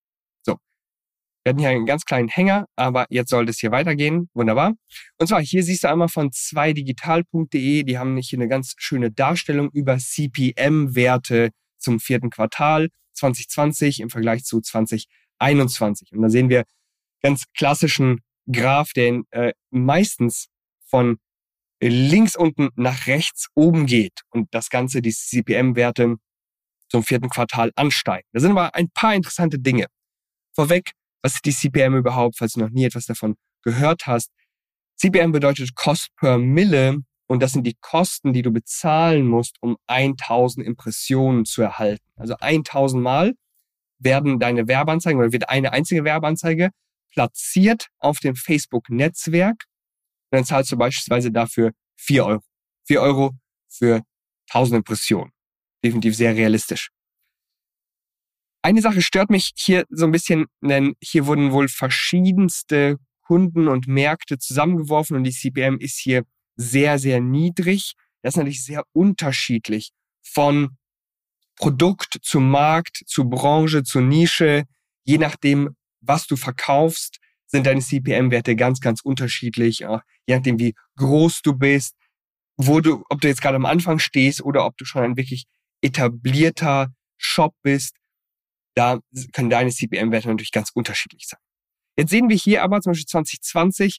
Wir 1.44 1.50
hatten 1.50 1.58
hier 1.58 1.70
einen 1.70 1.86
ganz 1.86 2.04
kleinen 2.04 2.28
Hänger, 2.28 2.66
aber 2.76 3.06
jetzt 3.10 3.30
sollte 3.30 3.50
es 3.50 3.58
hier 3.58 3.72
weitergehen. 3.72 4.28
Wunderbar. 4.32 4.74
Und 5.18 5.26
zwar, 5.26 5.40
hier 5.40 5.64
siehst 5.64 5.82
du 5.82 5.88
einmal 5.88 6.08
von 6.08 6.30
2digital.de, 6.30 7.82
die 7.82 7.98
haben 7.98 8.16
hier 8.18 8.38
eine 8.38 8.48
ganz 8.48 8.74
schöne 8.78 9.10
Darstellung 9.10 9.70
über 9.72 9.98
CPM-Werte 9.98 11.50
zum 11.78 11.98
vierten 11.98 12.30
Quartal 12.30 12.88
2020 13.14 14.00
im 14.00 14.10
Vergleich 14.10 14.44
zu 14.44 14.60
2021. 14.60 16.12
Und 16.12 16.22
da 16.22 16.30
sehen 16.30 16.48
wir 16.48 16.64
ganz 17.22 17.44
klassischen 17.56 18.20
Graph, 18.50 18.92
der 18.92 19.22
äh, 19.30 19.52
meistens 19.70 20.48
von 20.84 21.18
links 21.80 22.36
unten 22.36 22.68
nach 22.76 23.06
rechts 23.08 23.48
oben 23.54 23.86
geht 23.86 24.20
und 24.30 24.48
das 24.52 24.70
Ganze, 24.70 25.02
die 25.02 25.12
CPM-Werte 25.12 26.16
zum 26.88 27.02
vierten 27.02 27.28
Quartal 27.28 27.72
ansteigen. 27.74 28.28
Da 28.32 28.40
sind 28.40 28.52
aber 28.52 28.74
ein 28.74 28.90
paar 28.90 29.14
interessante 29.14 29.58
Dinge. 29.58 29.86
Vorweg, 30.54 30.92
was 31.22 31.34
ist 31.34 31.44
die 31.44 31.52
CPM 31.52 31.94
überhaupt, 31.94 32.36
falls 32.38 32.54
du 32.54 32.60
noch 32.60 32.70
nie 32.70 32.84
etwas 32.84 33.06
davon 33.06 33.36
gehört 33.62 34.06
hast? 34.06 34.30
CPM 34.96 35.32
bedeutet 35.32 35.74
Cost 35.74 36.08
per 36.16 36.38
Mille 36.38 36.98
und 37.26 37.42
das 37.42 37.52
sind 37.52 37.66
die 37.66 37.76
Kosten, 37.80 38.32
die 38.32 38.42
du 38.42 38.50
bezahlen 38.50 39.26
musst, 39.26 39.56
um 39.60 39.76
1000 39.86 40.66
Impressionen 40.66 41.44
zu 41.44 41.62
erhalten. 41.62 42.04
Also 42.16 42.36
1000 42.38 43.02
Mal 43.02 43.32
werden 43.98 44.38
deine 44.38 44.68
Werbeanzeigen 44.68 45.18
oder 45.20 45.32
wird 45.32 45.48
eine 45.48 45.72
einzige 45.72 46.04
Werbeanzeige 46.04 46.70
platziert 47.10 47.88
auf 47.98 48.18
dem 48.18 48.34
Facebook-Netzwerk. 48.34 49.64
Und 50.30 50.38
dann 50.38 50.44
zahlst 50.44 50.72
du 50.72 50.76
beispielsweise 50.76 51.30
dafür 51.30 51.72
4 51.96 52.26
Euro. 52.26 52.42
4 52.86 53.00
Euro 53.00 53.32
für 53.68 54.02
1000 54.50 54.78
Impressionen. 54.78 55.32
Definitiv 55.84 56.16
sehr 56.16 56.34
realistisch. 56.34 56.90
Eine 58.64 58.80
Sache 58.80 59.02
stört 59.02 59.28
mich 59.28 59.52
hier 59.56 59.84
so 59.90 60.04
ein 60.04 60.12
bisschen, 60.12 60.46
denn 60.60 60.94
hier 61.02 61.26
wurden 61.26 61.50
wohl 61.50 61.68
verschiedenste 61.68 62.96
Kunden 63.22 63.66
und 63.66 63.88
Märkte 63.88 64.38
zusammengeworfen 64.38 65.16
und 65.16 65.24
die 65.24 65.32
CPM 65.32 65.78
ist 65.78 65.98
hier 65.98 66.22
sehr, 66.54 67.00
sehr 67.00 67.20
niedrig. 67.20 67.94
Das 68.22 68.34
ist 68.34 68.36
natürlich 68.36 68.64
sehr 68.64 68.84
unterschiedlich 68.92 69.90
von 70.22 70.76
Produkt 71.56 72.18
zu 72.22 72.38
Markt, 72.38 73.02
zu 73.06 73.28
Branche, 73.28 73.82
zu 73.82 74.00
Nische. 74.00 74.64
Je 75.04 75.18
nachdem, 75.18 75.76
was 76.00 76.28
du 76.28 76.36
verkaufst, 76.36 77.18
sind 77.46 77.66
deine 77.66 77.80
CPM-Werte 77.80 78.54
ganz, 78.54 78.80
ganz 78.80 79.00
unterschiedlich. 79.02 79.80
Je 79.80 80.36
nachdem, 80.36 80.60
wie 80.60 80.74
groß 80.96 81.42
du 81.42 81.54
bist, 81.54 81.96
wo 82.56 82.80
du, 82.80 83.04
ob 83.08 83.20
du 83.20 83.28
jetzt 83.28 83.42
gerade 83.42 83.56
am 83.56 83.66
Anfang 83.66 83.98
stehst 83.98 84.40
oder 84.42 84.64
ob 84.66 84.76
du 84.76 84.84
schon 84.84 85.02
ein 85.02 85.16
wirklich 85.16 85.46
etablierter 85.80 86.92
Shop 87.16 87.54
bist, 87.62 87.96
da 88.74 89.00
können 89.32 89.50
deine 89.50 89.70
CPM-Werte 89.70 90.28
natürlich 90.28 90.52
ganz 90.52 90.70
unterschiedlich 90.74 91.26
sein. 91.28 91.40
Jetzt 91.96 92.10
sehen 92.10 92.28
wir 92.28 92.36
hier 92.36 92.62
aber, 92.62 92.80
zum 92.80 92.92
Beispiel 92.92 93.06
2020 93.06 93.98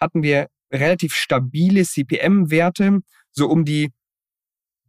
hatten 0.00 0.22
wir 0.22 0.48
relativ 0.72 1.14
stabile 1.14 1.84
CPM-Werte, 1.84 3.00
so 3.30 3.48
um 3.48 3.64
die 3.64 3.92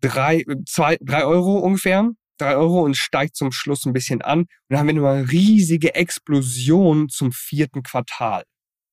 drei, 0.02 0.44
zwei, 0.68 0.98
drei 1.02 1.26
Euro 1.26 1.58
ungefähr. 1.60 2.12
drei 2.38 2.58
Euro 2.58 2.84
und 2.84 2.98
steigt 2.98 3.38
zum 3.38 3.54
Schluss 3.54 3.86
ein 3.86 3.94
bisschen 3.94 4.22
an. 4.22 4.40
Und 4.40 4.50
dann 4.68 4.80
haben 4.80 4.88
wir 4.88 5.10
eine 5.10 5.32
riesige 5.32 5.96
Explosion 5.96 7.08
zum 7.08 7.32
vierten 7.32 7.82
Quartal. 7.82 8.44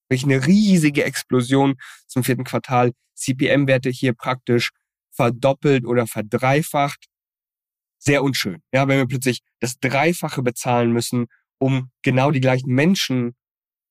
Wirklich 0.09 0.25
eine 0.25 0.47
riesige 0.47 1.05
Explosion 1.05 1.75
zum 2.07 2.23
vierten 2.23 2.45
Quartal. 2.45 2.93
CPM-Werte 3.15 3.91
hier 3.91 4.13
praktisch 4.13 4.71
verdoppelt 5.11 5.85
oder 5.87 6.07
verdreifacht. 6.07 7.07
Sehr 8.05 8.25
unschön. 8.25 8.61
Ja, 8.73 8.89
wenn 8.89 8.99
wir 8.99 9.07
plötzlich 9.07 9.43
das 9.61 9.79
Dreifache 9.79 10.43
bezahlen 10.43 10.93
müssen, 10.93 11.27
um 11.59 11.93
genau 12.03 12.33
die 12.33 12.41
gleichen 12.41 12.75
Menschen 12.75 13.37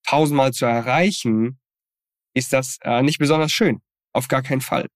tausendmal 0.05 0.51
zu 0.51 0.65
erreichen, 0.65 1.61
ist 2.33 2.51
das 2.51 2.77
äh, 2.81 3.03
nicht 3.03 3.19
besonders 3.19 3.53
schön. 3.53 3.79
Auf 4.11 4.27
gar 4.27 4.41
keinen 4.41 4.59
Fall. 4.59 4.87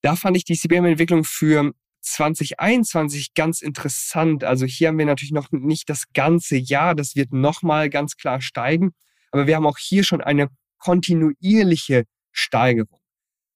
Da 0.00 0.16
fand 0.16 0.38
ich 0.38 0.44
die 0.44 0.56
CPM-Entwicklung 0.56 1.24
für 1.24 1.72
2021 2.00 3.34
ganz 3.34 3.60
interessant. 3.60 4.44
Also 4.44 4.64
hier 4.64 4.88
haben 4.88 4.98
wir 4.98 5.04
natürlich 5.04 5.32
noch 5.32 5.50
nicht 5.52 5.90
das 5.90 6.04
ganze 6.14 6.56
Jahr. 6.56 6.94
Das 6.94 7.16
wird 7.16 7.34
nochmal 7.34 7.90
ganz 7.90 8.16
klar 8.16 8.40
steigen. 8.40 8.94
Aber 9.30 9.46
wir 9.46 9.56
haben 9.56 9.66
auch 9.66 9.78
hier 9.78 10.04
schon 10.04 10.22
eine 10.22 10.48
kontinuierliche 10.78 12.04
Steigerung. 12.32 12.98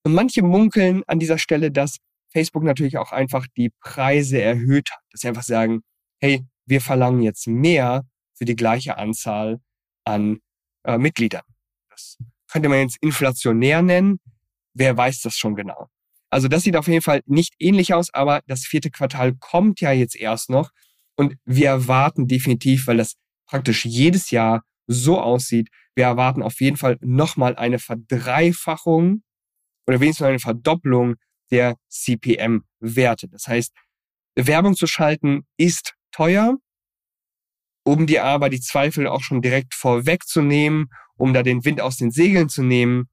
Und 0.05 0.13
manche 0.13 0.43
munkeln 0.43 1.03
an 1.07 1.19
dieser 1.19 1.39
Stelle, 1.39 1.71
dass 1.71 1.97
Facebook 2.33 2.63
natürlich 2.63 2.99
auch 2.99 3.13
einfach 3.13 3.47
die 3.57 3.71
Preise 3.81 4.41
erhöht 4.41 4.91
hat. 4.91 5.01
Dass 5.11 5.23
sie 5.23 5.29
einfach 5.29 5.43
sagen, 5.43 5.81
hey, 6.21 6.45
wir 6.67 6.81
verlangen 6.81 7.23
jetzt 7.23 7.47
mehr 7.47 8.05
für 8.35 8.45
die 8.45 8.57
gleiche 8.57 8.99
Anzahl 8.99 9.61
an 10.05 10.41
äh, 10.85 10.99
Mitgliedern. 10.99 11.43
Das 11.91 12.19
könnte 12.51 12.69
man 12.69 12.81
jetzt 12.81 12.99
inflationär 13.01 13.83
nennen. 13.83 14.21
Wer 14.75 14.97
weiß 14.97 15.23
das 15.23 15.37
schon 15.37 15.57
genau? 15.57 15.89
Also 16.31 16.49
das 16.49 16.63
sieht 16.63 16.77
auf 16.77 16.89
jeden 16.89 17.03
Fall 17.03 17.23
nicht 17.27 17.55
ähnlich 17.59 17.95
aus, 17.95 18.13
aber 18.13 18.43
das 18.47 18.65
vierte 18.65 18.91
Quartal 18.91 19.35
kommt 19.35 19.81
ja 19.81 19.93
jetzt 19.93 20.15
erst 20.15 20.51
noch 20.51 20.71
und 21.17 21.37
wir 21.45 21.69
erwarten 21.69 22.29
definitiv, 22.29 22.87
weil 22.87 22.99
das 22.99 23.15
praktisch 23.47 23.85
jedes 23.85 24.31
Jahr 24.31 24.63
so 24.87 25.21
aussieht, 25.21 25.69
wir 25.95 26.05
erwarten 26.05 26.43
auf 26.43 26.61
jeden 26.61 26.77
Fall 26.77 26.99
nochmal 27.01 27.57
eine 27.57 27.79
Verdreifachung 27.79 29.23
oder 29.87 30.01
wenigstens 30.01 30.27
eine 30.27 30.39
Verdopplung 30.39 31.17
der 31.50 31.76
CPM-Werte. 31.88 33.28
Das 33.28 33.47
heißt, 33.47 33.73
Werbung 34.37 34.75
zu 34.75 34.87
schalten 34.87 35.47
ist 35.57 35.95
teuer, 36.12 36.57
um 37.85 38.07
dir 38.07 38.25
aber 38.25 38.50
die 38.50 38.61
Zweifel 38.61 39.07
auch 39.07 39.23
schon 39.23 39.43
direkt 39.43 39.75
vorwegzunehmen, 39.75 40.88
um 41.17 41.33
da 41.33 41.43
den 41.43 41.64
Wind 41.64 41.81
aus 41.81 41.97
den 41.97 42.11
Segeln 42.11 42.49
zu 42.49 42.62
nehmen, 42.62 43.09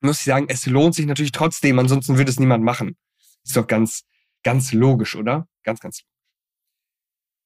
muss 0.00 0.20
ich 0.20 0.24
sagen, 0.24 0.46
es 0.48 0.66
lohnt 0.66 0.94
sich 0.94 1.06
natürlich 1.06 1.32
trotzdem, 1.32 1.78
ansonsten 1.78 2.16
würde 2.16 2.30
es 2.30 2.40
niemand 2.40 2.64
machen. 2.64 2.96
Ist 3.44 3.56
doch 3.56 3.66
ganz, 3.66 4.02
ganz 4.42 4.72
logisch, 4.72 5.16
oder? 5.16 5.46
Ganz, 5.64 5.80
ganz 5.80 6.00
logisch. 6.00 6.18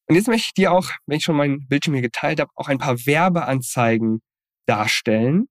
Und 0.09 0.17
jetzt 0.17 0.29
möchte 0.29 0.49
ich 0.49 0.55
dir 0.55 0.73
auch, 0.73 0.91
wenn 1.07 1.19
ich 1.19 1.25
schon 1.25 1.37
mein 1.37 1.67
Bildschirm 1.69 1.95
hier 1.95 2.03
geteilt 2.03 2.41
habe, 2.41 2.51
auch 2.55 2.69
ein 2.69 2.79
paar 2.79 2.99
Werbeanzeigen 3.07 4.21
darstellen. 4.67 5.47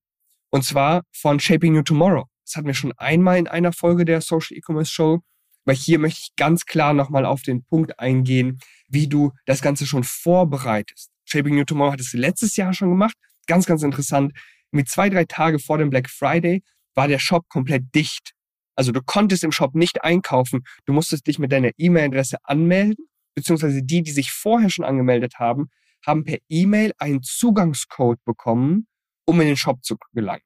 Und 0.49 0.63
zwar 0.63 1.03
von 1.11 1.39
Shaping 1.39 1.75
You 1.75 1.81
Tomorrow. 1.81 2.25
Das 2.45 2.55
hatten 2.55 2.67
wir 2.67 2.74
schon 2.74 2.93
einmal 2.98 3.38
in 3.38 3.48
einer 3.48 3.74
Folge 3.74 4.05
der 4.05 4.21
Social 4.21 4.57
E-Commerce 4.57 4.91
Show. 4.91 5.21
Weil 5.65 5.75
hier 5.75 6.00
möchte 6.00 6.21
ich 6.24 6.36
ganz 6.36 6.65
klar 6.65 6.93
nochmal 6.93 7.25
auf 7.25 7.43
den 7.43 7.63
Punkt 7.63 8.00
eingehen, 8.00 8.60
wie 8.88 9.07
du 9.07 9.31
das 9.45 9.62
Ganze 9.62 9.86
schon 9.86 10.03
vorbereitest. 10.03 11.12
Shaping 11.25 11.57
You 11.57 11.65
Tomorrow 11.65 11.93
hat 11.93 12.00
es 12.00 12.13
letztes 12.13 12.55
Jahr 12.55 12.74
schon 12.74 12.89
gemacht. 12.89 13.15
Ganz, 13.48 13.65
ganz 13.65 13.83
interessant. 13.83 14.33
Mit 14.71 14.89
zwei, 14.89 15.10
drei 15.10 15.25
Tage 15.25 15.60
vor 15.60 15.77
dem 15.77 15.89
Black 15.89 16.10
Friday 16.10 16.63
war 16.95 17.07
der 17.07 17.19
Shop 17.19 17.48
komplett 17.48 17.93
dicht. 17.93 18.33
Also 18.75 18.91
du 18.91 19.01
konntest 19.01 19.43
im 19.43 19.51
Shop 19.51 19.75
nicht 19.75 20.03
einkaufen. 20.03 20.63
Du 20.86 20.93
musstest 20.93 21.27
dich 21.27 21.38
mit 21.39 21.51
deiner 21.51 21.71
E-Mail-Adresse 21.77 22.38
anmelden, 22.43 23.05
beziehungsweise 23.36 23.83
die, 23.83 24.01
die 24.01 24.12
sich 24.12 24.31
vorher 24.31 24.70
schon 24.70 24.85
angemeldet 24.85 25.35
haben, 25.37 25.70
haben 26.05 26.24
per 26.24 26.39
E-Mail 26.50 26.94
einen 26.98 27.22
Zugangscode 27.22 28.24
bekommen, 28.25 28.87
um 29.25 29.39
in 29.42 29.48
den 29.48 29.57
Shop 29.57 29.83
zu 29.83 29.98
gelangen. 30.13 30.44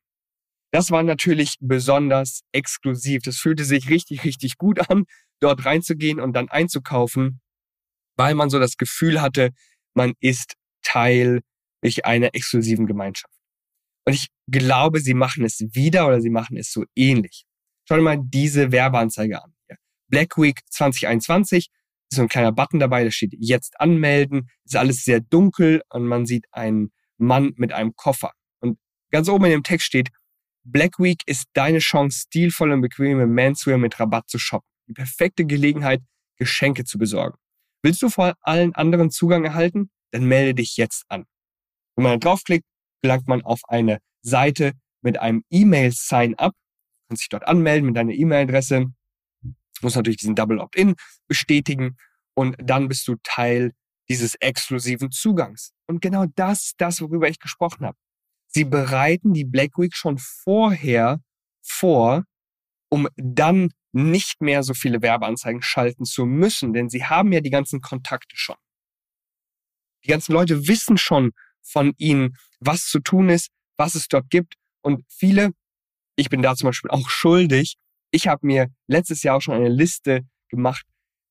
Das 0.71 0.91
war 0.91 1.03
natürlich 1.03 1.55
besonders 1.59 2.41
exklusiv. 2.51 3.21
Das 3.23 3.37
fühlte 3.37 3.63
sich 3.63 3.89
richtig, 3.89 4.23
richtig 4.23 4.57
gut 4.57 4.89
an, 4.89 5.05
dort 5.39 5.65
reinzugehen 5.65 6.19
und 6.19 6.33
dann 6.33 6.49
einzukaufen, 6.49 7.39
weil 8.17 8.35
man 8.35 8.49
so 8.49 8.59
das 8.59 8.77
Gefühl 8.77 9.21
hatte, 9.21 9.51
man 9.93 10.13
ist 10.19 10.55
Teil 10.83 11.41
einer 12.03 12.33
exklusiven 12.33 12.87
Gemeinschaft. 12.87 13.33
Und 14.05 14.13
ich 14.13 14.29
glaube, 14.49 14.99
sie 14.99 15.13
machen 15.13 15.45
es 15.45 15.59
wieder 15.59 16.07
oder 16.07 16.19
sie 16.19 16.29
machen 16.29 16.57
es 16.57 16.71
so 16.71 16.83
ähnlich. 16.95 17.45
Schau 17.87 17.95
dir 17.95 18.01
mal 18.01 18.19
diese 18.19 18.71
Werbeanzeige 18.71 19.43
an. 19.43 19.53
Black 20.07 20.37
Week 20.37 20.61
2021 20.69 21.67
ist 22.09 22.15
so 22.15 22.21
ein 22.21 22.27
kleiner 22.27 22.51
Button 22.51 22.79
dabei, 22.79 23.03
da 23.03 23.11
steht 23.11 23.35
jetzt 23.37 23.79
anmelden. 23.79 24.49
Ist 24.63 24.75
alles 24.75 25.03
sehr 25.03 25.19
dunkel 25.19 25.81
und 25.89 26.05
man 26.07 26.25
sieht 26.25 26.45
einen 26.51 26.91
Mann 27.17 27.53
mit 27.55 27.73
einem 27.73 27.95
Koffer. 27.95 28.31
Und 28.61 28.77
ganz 29.11 29.29
oben 29.29 29.45
in 29.45 29.51
dem 29.51 29.63
Text 29.63 29.87
steht, 29.87 30.09
Black 30.67 30.99
Week 30.99 31.21
ist 31.27 31.45
deine 31.53 31.77
Chance, 31.77 32.21
stilvoll 32.21 32.71
und 32.71 32.81
bequeme 32.81 33.27
Manswear 33.27 33.77
mit 33.77 33.99
Rabatt 33.99 34.27
zu 34.29 34.39
shoppen. 34.39 34.67
Die 34.87 34.93
perfekte 34.93 35.45
Gelegenheit, 35.45 36.01
Geschenke 36.37 36.85
zu 36.85 36.97
besorgen. 36.97 37.37
Willst 37.83 38.01
du 38.01 38.09
vor 38.09 38.33
allen 38.41 38.73
anderen 38.73 39.11
Zugang 39.11 39.45
erhalten? 39.45 39.91
Dann 40.11 40.25
melde 40.25 40.55
dich 40.55 40.75
jetzt 40.75 41.05
an. 41.07 41.25
Wenn 41.95 42.03
man 42.03 42.19
draufklickt, 42.19 42.65
gelangt 43.03 43.27
man 43.27 43.43
auf 43.43 43.61
eine 43.67 43.99
Seite 44.23 44.73
mit 45.01 45.19
einem 45.19 45.43
E-Mail-Sign-up. 45.51 46.53
Du 46.53 47.07
kannst 47.09 47.21
dich 47.21 47.29
dort 47.29 47.47
anmelden 47.47 47.85
mit 47.85 47.95
deiner 47.95 48.13
E-Mail-Adresse. 48.13 48.87
Muss 49.81 49.95
natürlich 49.95 50.17
diesen 50.17 50.33
Double 50.33 50.59
Opt-in 50.59 50.95
bestätigen 51.27 51.95
und 52.33 52.55
dann 52.57 52.87
bist 52.87 53.07
du 53.07 53.15
Teil 53.21 53.71
dieses 54.09 54.33
exklusiven 54.35 55.11
Zugangs. 55.11 55.73
Und 55.85 56.01
genau 56.01 56.25
das 56.35 56.65
ist 56.65 56.75
das, 56.81 57.01
worüber 57.01 57.29
ich 57.29 57.39
gesprochen 57.39 57.85
habe. 57.85 57.97
Sie 58.55 58.63
bereiten 58.63 59.33
die 59.33 59.43
Black 59.43 59.77
Week 59.77 59.93
schon 59.93 60.17
vorher 60.17 61.19
vor, 61.61 62.23
um 62.89 63.09
dann 63.17 63.73
nicht 63.91 64.39
mehr 64.39 64.63
so 64.63 64.73
viele 64.73 65.01
Werbeanzeigen 65.01 65.61
schalten 65.61 66.05
zu 66.05 66.25
müssen, 66.25 66.71
denn 66.71 66.87
sie 66.87 67.03
haben 67.03 67.33
ja 67.33 67.41
die 67.41 67.49
ganzen 67.49 67.81
Kontakte 67.81 68.37
schon. 68.37 68.55
Die 70.05 70.07
ganzen 70.07 70.31
Leute 70.31 70.69
wissen 70.69 70.97
schon 70.97 71.31
von 71.63 71.95
ihnen, 71.97 72.37
was 72.61 72.85
zu 72.85 73.01
tun 73.01 73.27
ist, 73.27 73.49
was 73.75 73.93
es 73.93 74.07
dort 74.07 74.29
gibt. 74.29 74.53
Und 74.81 75.03
viele, 75.09 75.51
ich 76.15 76.29
bin 76.29 76.41
da 76.41 76.55
zum 76.55 76.69
Beispiel 76.69 76.91
auch 76.91 77.09
schuldig, 77.09 77.75
ich 78.11 78.29
habe 78.29 78.47
mir 78.47 78.69
letztes 78.87 79.21
Jahr 79.23 79.35
auch 79.35 79.41
schon 79.41 79.55
eine 79.55 79.67
Liste 79.67 80.21
gemacht, 80.47 80.85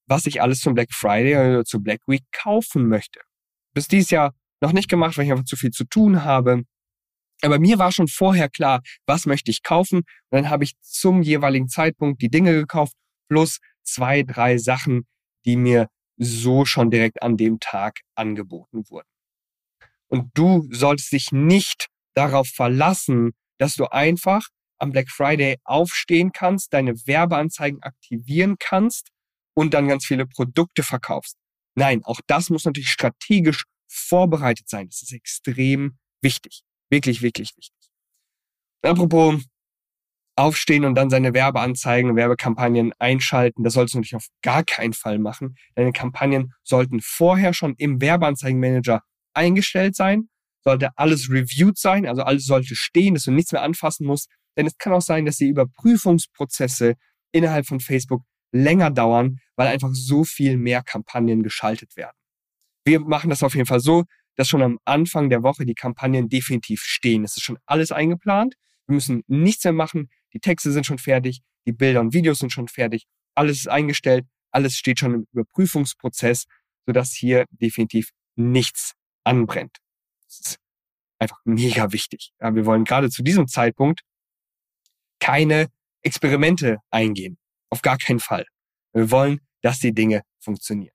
was 0.07 0.27
ich 0.27 0.43
alles 0.43 0.61
zum 0.61 0.75
Black 0.75 0.93
Friday 0.93 1.37
oder 1.37 1.65
zur 1.65 1.83
Black 1.83 2.03
Week 2.07 2.25
kaufen 2.33 2.87
möchte. 2.87 3.21
Bis 3.73 3.89
dieses 3.89 4.11
Jahr 4.11 4.35
noch 4.61 4.73
nicht 4.73 4.91
gemacht, 4.91 5.17
weil 5.17 5.25
ich 5.25 5.33
einfach 5.33 5.47
zu 5.47 5.57
viel 5.57 5.71
zu 5.71 5.85
tun 5.85 6.23
habe. 6.23 6.65
Aber 7.42 7.59
mir 7.59 7.79
war 7.79 7.92
schon 7.92 8.09
vorher 8.09 8.49
klar, 8.49 8.81
was 9.07 9.27
möchte 9.27 9.51
ich 9.51 9.62
kaufen. 9.62 9.99
Und 9.99 10.05
dann 10.31 10.51
habe 10.51 10.64
ich 10.64 10.75
zum 10.81 11.23
jeweiligen 11.23 11.68
Zeitpunkt 11.68 12.23
die 12.23 12.31
Dinge 12.31 12.53
gekauft, 12.53 12.94
plus 13.29 13.59
zwei, 13.83 14.23
drei 14.23 14.59
Sachen, 14.59 15.07
die 15.44 15.57
mir 15.57 15.88
so 16.16 16.64
schon 16.64 16.90
direkt 16.90 17.23
an 17.23 17.37
dem 17.37 17.59
Tag 17.61 18.01
angeboten 18.14 18.85
wurden. 18.88 19.09
Und 20.09 20.31
du 20.35 20.68
solltest 20.70 21.12
dich 21.12 21.33
nicht 21.33 21.88
darauf 22.14 22.49
verlassen, 22.49 23.33
dass 23.59 23.75
du 23.75 23.87
einfach 23.87 24.47
am 24.79 24.92
Black 24.92 25.11
Friday 25.11 25.57
aufstehen 25.64 26.33
kannst, 26.33 26.73
deine 26.73 26.94
Werbeanzeigen 27.07 27.83
aktivieren 27.83 28.57
kannst 28.59 29.09
und 29.55 29.75
dann 29.75 29.88
ganz 29.88 30.05
viele 30.05 30.27
Produkte 30.27 30.83
verkaufst. 30.83 31.37
Nein, 31.75 32.03
auch 32.05 32.20
das 32.27 32.51
muss 32.51 32.64
natürlich 32.64 32.90
strategisch 32.90 33.64
vorbereitet 33.88 34.68
sein. 34.68 34.88
Das 34.88 35.03
ist 35.03 35.12
extrem 35.12 35.99
wichtig. 36.20 36.62
Wirklich, 36.95 37.23
wirklich 37.23 37.57
wichtig. 37.57 37.91
Apropos 38.83 39.45
aufstehen 40.37 40.85
und 40.85 40.95
dann 40.95 41.11
seine 41.11 41.35
Werbeanzeigen, 41.35 42.15
Werbekampagnen 42.15 42.93
einschalten, 43.01 43.65
das 43.65 43.73
sollst 43.73 43.95
du 43.95 43.99
natürlich 43.99 44.15
auf 44.15 44.29
gar 44.43 44.63
keinen 44.63 44.93
Fall 44.93 45.19
machen. 45.19 45.57
Deine 45.75 45.91
Kampagnen 45.91 46.53
sollten 46.63 47.01
vorher 47.01 47.53
schon 47.53 47.75
im 47.79 48.01
Werbeanzeigenmanager 48.01 49.03
eingestellt 49.35 49.97
sein, 49.97 50.29
sollte 50.63 50.97
alles 50.97 51.31
reviewed 51.31 51.77
sein, 51.77 52.07
also 52.07 52.23
alles 52.23 52.47
sollte 52.47 52.77
stehen, 52.77 53.15
dass 53.15 53.25
du 53.25 53.33
nichts 53.33 53.51
mehr 53.51 53.63
anfassen 53.63 54.07
musst. 54.07 54.31
Denn 54.57 54.69
es 54.69 54.79
kann 54.79 54.93
auch 54.93 55.03
sein, 55.03 55.25
dass 55.25 55.39
die 55.39 55.49
Überprüfungsprozesse 55.49 56.95
innerhalb 57.33 57.67
von 57.67 57.81
Facebook 57.81 58.23
länger 58.53 58.93
dauern, 58.93 59.41
weil 59.57 59.67
einfach 59.67 59.91
so 59.93 60.23
viel 60.23 60.59
mehr 60.59 60.85
Kampagnen 60.85 61.43
geschaltet 61.43 61.97
werden. 61.97 62.17
Wir 62.85 63.01
machen 63.01 63.31
das 63.31 63.43
auf 63.43 63.57
jeden 63.57 63.67
Fall 63.67 63.81
so, 63.81 64.05
dass 64.37 64.49
schon 64.49 64.62
am 64.62 64.79
Anfang 64.85 65.31
der 65.31 65.42
Woche 65.42 65.64
die 65.64 65.75
Kampagnen 65.75 66.29
definitiv 66.29 66.83
stehen. 66.83 67.25
Es 67.25 67.37
ist 67.37 67.42
schon 67.42 67.59
alles 67.66 67.92
eingeplant. 67.92 68.55
Wir 68.87 68.94
müssen 68.94 69.23
nichts 69.27 69.64
mehr 69.64 69.73
machen. 69.73 70.11
Die 70.33 70.40
Texte 70.40 70.73
sind 70.73 70.87
schon 70.87 70.99
fertig, 70.99 71.40
die 71.66 71.73
Bilder 71.73 72.01
und 72.01 72.12
Videos 72.12 72.38
sind 72.38 72.53
schon 72.53 72.68
fertig. 72.68 73.07
Alles 73.35 73.59
ist 73.59 73.68
eingestellt, 73.68 74.27
alles 74.51 74.77
steht 74.77 74.99
schon 74.99 75.14
im 75.14 75.27
Überprüfungsprozess, 75.33 76.47
sodass 76.87 77.12
hier 77.12 77.47
definitiv 77.51 78.11
nichts 78.37 78.92
anbrennt. 79.25 79.79
Das 80.27 80.40
ist 80.40 80.59
einfach 81.18 81.38
mega 81.44 81.92
wichtig. 81.92 82.33
Ja, 82.40 82.55
wir 82.55 82.66
wollen 82.66 82.85
gerade 82.85 83.11
zu 83.11 83.23
diesem 83.23 83.47
Zeitpunkt 83.49 84.03
keine 85.20 85.68
Experimente 86.03 86.79
eingehen. 86.90 87.38
Auf 87.70 87.83
gar 87.83 87.97
keinen 87.97 88.20
Fall. 88.20 88.44
Wir 88.92 89.11
wollen, 89.11 89.40
dass 89.62 89.79
die 89.79 89.92
Dinge 89.92 90.23
funktionieren. 90.38 90.94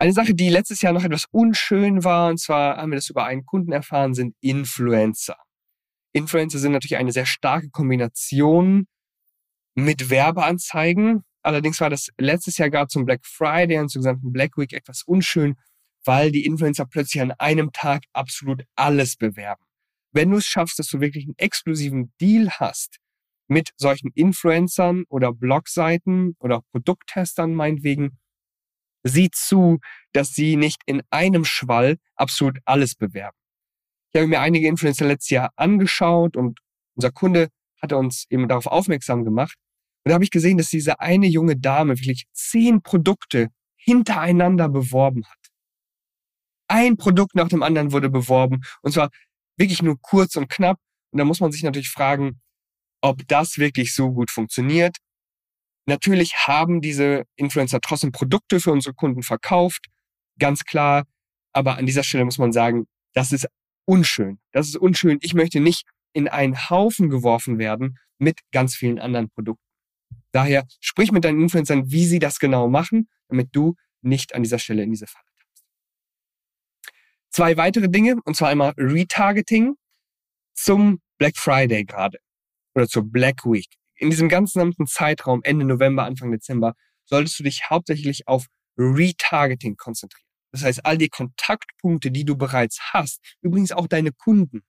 Eine 0.00 0.12
Sache, 0.12 0.32
die 0.32 0.48
letztes 0.48 0.80
Jahr 0.80 0.92
noch 0.92 1.02
etwas 1.02 1.24
unschön 1.32 2.04
war, 2.04 2.30
und 2.30 2.38
zwar 2.38 2.76
haben 2.76 2.92
wir 2.92 2.96
das 2.96 3.10
über 3.10 3.24
einen 3.24 3.44
Kunden 3.44 3.72
erfahren, 3.72 4.14
sind 4.14 4.36
Influencer. 4.40 5.36
Influencer 6.12 6.60
sind 6.60 6.70
natürlich 6.70 6.98
eine 6.98 7.10
sehr 7.10 7.26
starke 7.26 7.68
Kombination 7.70 8.86
mit 9.74 10.08
Werbeanzeigen. 10.08 11.24
Allerdings 11.42 11.80
war 11.80 11.90
das 11.90 12.10
letztes 12.16 12.58
Jahr 12.58 12.70
gerade 12.70 12.86
zum 12.86 13.06
Black 13.06 13.26
Friday 13.26 13.78
und 13.80 13.88
zur 13.88 14.00
gesamten 14.00 14.32
Black 14.32 14.56
Week 14.56 14.72
etwas 14.72 15.02
unschön, 15.02 15.56
weil 16.04 16.30
die 16.30 16.46
Influencer 16.46 16.86
plötzlich 16.86 17.20
an 17.20 17.32
einem 17.32 17.72
Tag 17.72 18.04
absolut 18.12 18.62
alles 18.76 19.16
bewerben. 19.16 19.64
Wenn 20.12 20.30
du 20.30 20.36
es 20.36 20.46
schaffst, 20.46 20.78
dass 20.78 20.86
du 20.86 21.00
wirklich 21.00 21.24
einen 21.24 21.38
exklusiven 21.38 22.12
Deal 22.20 22.50
hast 22.50 22.98
mit 23.48 23.70
solchen 23.76 24.12
Influencern 24.14 25.06
oder 25.08 25.32
Blogseiten 25.32 26.36
oder 26.38 26.62
Produkttestern 26.70 27.52
meinetwegen, 27.52 28.16
sieh 29.02 29.30
zu, 29.30 29.78
dass 30.12 30.30
sie 30.34 30.56
nicht 30.56 30.82
in 30.86 31.02
einem 31.10 31.44
Schwall 31.44 31.98
absolut 32.16 32.58
alles 32.64 32.94
bewerben. 32.94 33.36
Ich 34.12 34.18
habe 34.18 34.28
mir 34.28 34.40
einige 34.40 34.68
Influencer 34.68 35.06
letztes 35.06 35.30
Jahr 35.30 35.50
angeschaut 35.56 36.36
und 36.36 36.58
unser 36.96 37.10
Kunde 37.10 37.48
hatte 37.80 37.96
uns 37.96 38.26
eben 38.30 38.48
darauf 38.48 38.66
aufmerksam 38.66 39.24
gemacht. 39.24 39.56
Und 40.04 40.10
da 40.10 40.14
habe 40.14 40.24
ich 40.24 40.30
gesehen, 40.30 40.58
dass 40.58 40.68
diese 40.68 41.00
eine 41.00 41.26
junge 41.26 41.56
Dame 41.56 41.98
wirklich 41.98 42.26
zehn 42.32 42.82
Produkte 42.82 43.48
hintereinander 43.76 44.68
beworben 44.68 45.24
hat. 45.26 45.38
Ein 46.68 46.96
Produkt 46.96 47.34
nach 47.34 47.48
dem 47.48 47.62
anderen 47.62 47.92
wurde 47.92 48.10
beworben 48.10 48.62
und 48.82 48.92
zwar 48.92 49.10
wirklich 49.56 49.82
nur 49.82 49.96
kurz 50.00 50.36
und 50.36 50.48
knapp. 50.48 50.78
Und 51.10 51.18
da 51.18 51.24
muss 51.24 51.40
man 51.40 51.52
sich 51.52 51.62
natürlich 51.62 51.90
fragen, 51.90 52.40
ob 53.00 53.26
das 53.28 53.58
wirklich 53.58 53.94
so 53.94 54.12
gut 54.12 54.30
funktioniert. 54.30 54.96
Natürlich 55.88 56.46
haben 56.46 56.82
diese 56.82 57.24
Influencer 57.36 57.80
trotzdem 57.80 58.12
Produkte 58.12 58.60
für 58.60 58.72
unsere 58.72 58.94
Kunden 58.94 59.22
verkauft, 59.22 59.86
ganz 60.38 60.64
klar. 60.64 61.04
Aber 61.54 61.78
an 61.78 61.86
dieser 61.86 62.02
Stelle 62.02 62.26
muss 62.26 62.36
man 62.36 62.52
sagen, 62.52 62.86
das 63.14 63.32
ist 63.32 63.48
unschön. 63.86 64.38
Das 64.52 64.68
ist 64.68 64.76
unschön. 64.76 65.16
Ich 65.22 65.32
möchte 65.32 65.60
nicht 65.60 65.88
in 66.12 66.28
einen 66.28 66.68
Haufen 66.68 67.08
geworfen 67.08 67.58
werden 67.58 67.96
mit 68.18 68.40
ganz 68.52 68.76
vielen 68.76 68.98
anderen 68.98 69.30
Produkten. 69.30 69.64
Daher 70.30 70.66
sprich 70.78 71.10
mit 71.10 71.24
deinen 71.24 71.40
Influencern, 71.40 71.90
wie 71.90 72.04
sie 72.04 72.18
das 72.18 72.38
genau 72.38 72.68
machen, 72.68 73.08
damit 73.28 73.48
du 73.52 73.74
nicht 74.02 74.34
an 74.34 74.42
dieser 74.42 74.58
Stelle 74.58 74.82
in 74.82 74.90
diese 74.90 75.06
Falle 75.06 75.24
tappst. 75.38 75.64
Zwei 77.30 77.56
weitere 77.56 77.88
Dinge, 77.88 78.16
und 78.26 78.36
zwar 78.36 78.50
einmal 78.50 78.74
Retargeting 78.76 79.76
zum 80.52 81.00
Black 81.16 81.38
Friday 81.38 81.86
gerade 81.86 82.18
oder 82.74 82.86
zur 82.86 83.10
Black 83.10 83.46
Week 83.46 83.78
in 83.98 84.10
diesem 84.10 84.28
ganzen 84.28 84.74
Zeitraum, 84.86 85.42
Ende 85.42 85.64
November, 85.64 86.04
Anfang 86.04 86.30
Dezember, 86.30 86.74
solltest 87.04 87.38
du 87.38 87.42
dich 87.42 87.68
hauptsächlich 87.68 88.28
auf 88.28 88.46
Retargeting 88.78 89.76
konzentrieren. 89.76 90.26
Das 90.52 90.62
heißt, 90.62 90.86
all 90.86 90.98
die 90.98 91.08
Kontaktpunkte, 91.08 92.10
die 92.10 92.24
du 92.24 92.36
bereits 92.36 92.78
hast, 92.92 93.20
übrigens 93.42 93.72
auch 93.72 93.86
deine 93.86 94.12
Kunden, 94.12 94.62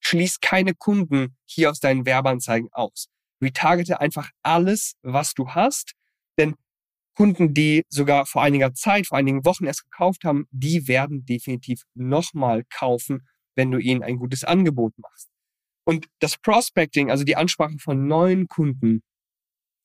schließ 0.00 0.40
keine 0.40 0.74
Kunden 0.74 1.36
hier 1.44 1.70
aus 1.70 1.80
deinen 1.80 2.06
Werbeanzeigen 2.06 2.68
aus. 2.72 3.08
Retargete 3.42 4.00
einfach 4.00 4.30
alles, 4.42 4.94
was 5.02 5.34
du 5.34 5.50
hast, 5.50 5.92
denn 6.38 6.54
Kunden, 7.14 7.52
die 7.52 7.84
sogar 7.88 8.24
vor 8.26 8.42
einiger 8.42 8.72
Zeit, 8.74 9.06
vor 9.06 9.18
einigen 9.18 9.44
Wochen 9.44 9.66
erst 9.66 9.90
gekauft 9.90 10.24
haben, 10.24 10.46
die 10.50 10.88
werden 10.88 11.26
definitiv 11.26 11.82
nochmal 11.94 12.64
kaufen, 12.70 13.28
wenn 13.54 13.70
du 13.70 13.78
ihnen 13.78 14.02
ein 14.02 14.16
gutes 14.16 14.44
Angebot 14.44 14.94
machst. 14.98 15.31
Und 15.84 16.06
das 16.20 16.38
Prospecting, 16.38 17.10
also 17.10 17.24
die 17.24 17.36
Ansprache 17.36 17.78
von 17.78 18.06
neuen 18.06 18.48
Kunden, 18.48 19.02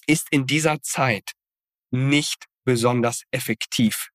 ist 0.05 0.27
in 0.31 0.45
dieser 0.45 0.81
Zeit 0.81 1.31
nicht 1.91 2.45
besonders 2.63 3.23
effektiv. 3.31 4.10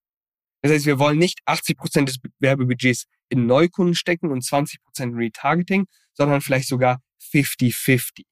Das 0.62 0.73
heißt, 0.73 0.87
wir 0.87 0.99
wollen 0.99 1.18
nicht 1.18 1.40
80 1.47 1.77
Prozent 1.77 2.09
des 2.09 2.18
Werbebudgets 2.38 3.07
in 3.29 3.47
Neukunden 3.47 3.95
stecken 3.95 4.31
und 4.31 4.45
20 4.45 4.81
Prozent 4.83 5.16
Retargeting, 5.16 5.87
sondern 6.12 6.40
vielleicht 6.40 6.68
sogar 6.68 7.01
50-50. 7.33 8.25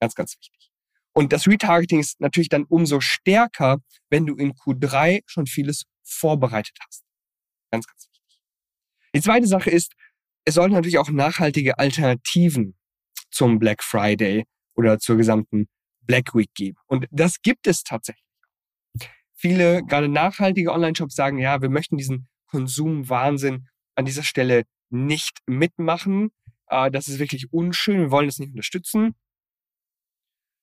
Ganz, 0.00 0.14
ganz 0.14 0.36
wichtig. 0.38 0.70
Und 1.12 1.32
das 1.32 1.46
Retargeting 1.46 2.00
ist 2.00 2.20
natürlich 2.20 2.48
dann 2.48 2.64
umso 2.64 3.00
stärker, 3.00 3.78
wenn 4.08 4.26
du 4.26 4.34
in 4.36 4.54
Q3 4.54 5.22
schon 5.26 5.46
vieles 5.46 5.84
vorbereitet 6.02 6.76
hast. 6.86 7.04
Ganz, 7.70 7.86
ganz 7.86 8.08
wichtig. 8.08 8.40
Die 9.14 9.20
zweite 9.20 9.46
Sache 9.46 9.70
ist, 9.70 9.92
es 10.44 10.54
sollten 10.54 10.74
natürlich 10.74 10.98
auch 10.98 11.10
nachhaltige 11.10 11.78
Alternativen 11.78 12.76
zum 13.30 13.58
Black 13.58 13.82
Friday 13.82 14.44
oder 14.74 14.98
zur 14.98 15.16
gesamten 15.16 15.68
Black 16.00 16.34
Week 16.34 16.52
geben. 16.54 16.76
Und 16.86 17.06
das 17.10 17.40
gibt 17.42 17.66
es 17.66 17.82
tatsächlich. 17.82 18.24
Viele, 19.34 19.82
gerade 19.84 20.08
nachhaltige 20.08 20.72
Online-Shops 20.72 21.14
sagen, 21.14 21.38
ja, 21.38 21.62
wir 21.62 21.68
möchten 21.68 21.96
diesen 21.96 22.28
Konsumwahnsinn 22.46 23.66
an 23.94 24.04
dieser 24.04 24.22
Stelle 24.22 24.64
nicht 24.90 25.38
mitmachen. 25.46 26.30
Äh, 26.68 26.90
das 26.90 27.08
ist 27.08 27.18
wirklich 27.18 27.52
unschön. 27.52 28.00
Wir 28.00 28.10
wollen 28.10 28.28
das 28.28 28.38
nicht 28.38 28.50
unterstützen. 28.50 29.14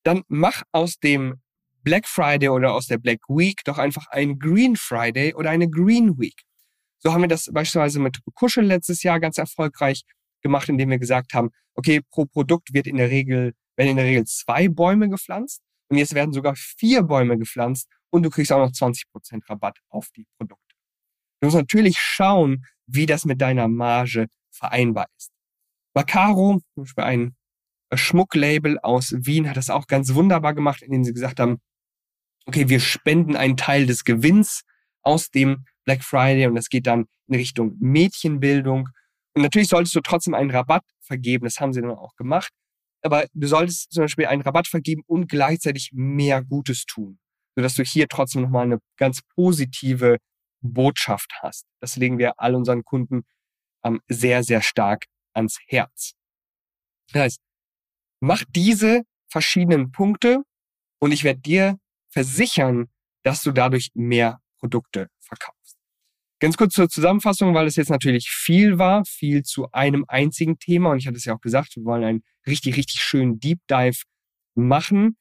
Dann 0.04 0.24
mach 0.28 0.64
aus 0.72 1.00
dem 1.00 1.42
Black 1.84 2.08
Friday 2.08 2.50
oder 2.50 2.74
aus 2.74 2.88
der 2.88 2.98
Black 2.98 3.22
Week 3.28 3.62
doch 3.66 3.78
einfach 3.78 4.08
ein 4.12 4.40
Green 4.40 4.76
Friday 4.76 5.34
oder 5.34 5.50
eine 5.50 5.70
Green 5.70 6.18
Week. 6.18 6.44
So 7.00 7.14
haben 7.14 7.22
wir 7.22 7.28
das 7.28 7.50
beispielsweise 7.52 8.00
mit 8.00 8.20
Kuschel 8.34 8.66
letztes 8.66 9.04
Jahr 9.04 9.20
ganz 9.20 9.38
erfolgreich 9.38 10.04
gemacht, 10.42 10.70
indem 10.70 10.90
wir 10.90 11.00
gesagt 11.00 11.34
haben, 11.34 11.50
okay, 11.76 12.02
pro 12.02 12.26
Produkt 12.26 12.74
wird 12.74 12.88
in 12.88 12.98
der 12.98 13.10
Regel, 13.10 13.54
werden 13.78 13.92
in 13.92 13.98
der 13.98 14.06
Regel 14.06 14.26
zwei 14.26 14.68
Bäume 14.68 15.10
gepflanzt 15.10 15.62
und 15.90 15.98
jetzt 15.98 16.14
werden 16.14 16.34
sogar 16.34 16.56
vier 16.56 17.04
Bäume 17.04 17.38
gepflanzt 17.38 17.90
und 18.10 18.24
du 18.24 18.30
kriegst 18.30 18.52
auch 18.52 18.60
noch 18.60 18.72
20% 18.72 19.50
Rabatt 19.50 19.80
auf 19.90 20.10
die 20.16 20.26
Produkte. 20.38 20.76
Du 21.40 21.48
musst 21.48 21.58
natürlich 21.58 21.98
schauen, 22.00 22.66
wie 22.86 23.06
das 23.06 23.26
mit 23.26 23.40
deiner 23.40 23.68
Marge 23.68 24.28
vereinbar 24.52 25.08
ist. 25.18 25.32
Macaro, 25.94 26.62
zum 26.74 26.84
Beispiel 26.84 27.04
ein 27.04 27.36
Schmucklabel 27.94 28.80
aus 28.80 29.14
Wien, 29.18 29.50
hat 29.50 29.58
das 29.58 29.70
auch 29.70 29.88
ganz 29.88 30.14
wunderbar 30.14 30.54
gemacht, 30.54 30.82
indem 30.82 31.04
sie 31.04 31.14
gesagt 31.14 31.40
haben, 31.40 31.60
okay, 32.46 32.68
wir 32.70 32.80
spenden 32.80 33.36
einen 33.36 33.58
Teil 33.58 33.86
des 33.86 34.04
Gewinns 34.04 34.64
aus 35.02 35.30
dem 35.30 35.66
Black 35.90 36.04
Friday 36.04 36.46
und 36.46 36.54
das 36.54 36.70
geht 36.70 36.86
dann 36.86 37.08
in 37.28 37.36
Richtung 37.36 37.76
Mädchenbildung. 37.80 38.90
Und 39.34 39.42
natürlich 39.42 39.70
solltest 39.70 39.96
du 39.96 40.02
trotzdem 40.02 40.36
einen 40.36 40.52
Rabatt 40.52 40.84
vergeben, 41.02 41.46
das 41.46 41.60
haben 41.60 41.74
sie 41.74 41.82
dann 41.82 41.90
auch 41.90 42.16
gemacht. 42.16 42.52
Aber 43.02 43.26
du 43.34 43.48
solltest 43.48 43.92
zum 43.92 44.04
Beispiel 44.04 44.28
einen 44.28 44.44
Rabatt 44.44 44.68
vergeben 44.68 45.02
und 45.08 45.28
gleichzeitig 45.28 45.90
mehr 45.92 46.44
Gutes 46.44 46.86
tun, 46.86 47.18
sodass 47.56 47.74
du 47.74 47.84
hier 47.84 48.08
trotzdem 48.08 48.44
nochmal 48.44 48.66
eine 48.66 48.78
ganz 48.98 49.22
positive 49.34 50.18
Botschaft 50.62 51.32
hast. 51.42 51.66
Das 51.82 51.96
legen 51.96 52.20
wir 52.20 52.34
all 52.38 52.54
unseren 52.54 52.84
Kunden 52.84 53.24
ähm, 53.84 54.00
sehr, 54.08 54.44
sehr 54.44 54.62
stark 54.62 55.06
ans 55.34 55.58
Herz. 55.66 56.14
Das 57.12 57.24
heißt, 57.24 57.40
mach 58.20 58.44
diese 58.50 59.02
verschiedenen 59.28 59.92
Punkte 59.92 60.44
und 61.00 61.14
ich 61.14 61.24
werde 61.24 61.40
dir 61.40 61.80
versichern, 62.10 62.90
dass 63.24 63.42
du 63.42 63.52
dadurch 63.52 63.90
mehr 63.96 64.40
Produkte 64.60 65.08
verkaufst. 65.20 65.59
Ganz 66.40 66.56
kurz 66.56 66.74
zur 66.74 66.88
Zusammenfassung, 66.88 67.54
weil 67.54 67.68
es 67.68 67.76
jetzt 67.76 67.90
natürlich 67.90 68.30
viel 68.30 68.78
war, 68.78 69.04
viel 69.06 69.44
zu 69.44 69.70
einem 69.74 70.06
einzigen 70.08 70.58
Thema. 70.58 70.92
Und 70.92 71.00
ich 71.00 71.08
hatte 71.08 71.18
es 71.18 71.26
ja 71.26 71.36
auch 71.36 71.42
gesagt, 71.42 71.76
wir 71.76 71.84
wollen 71.84 72.04
einen 72.04 72.24
richtig, 72.48 72.78
richtig 72.78 73.02
schönen 73.02 73.40
Deep 73.40 73.60
Dive 73.70 74.04
machen. 74.56 75.18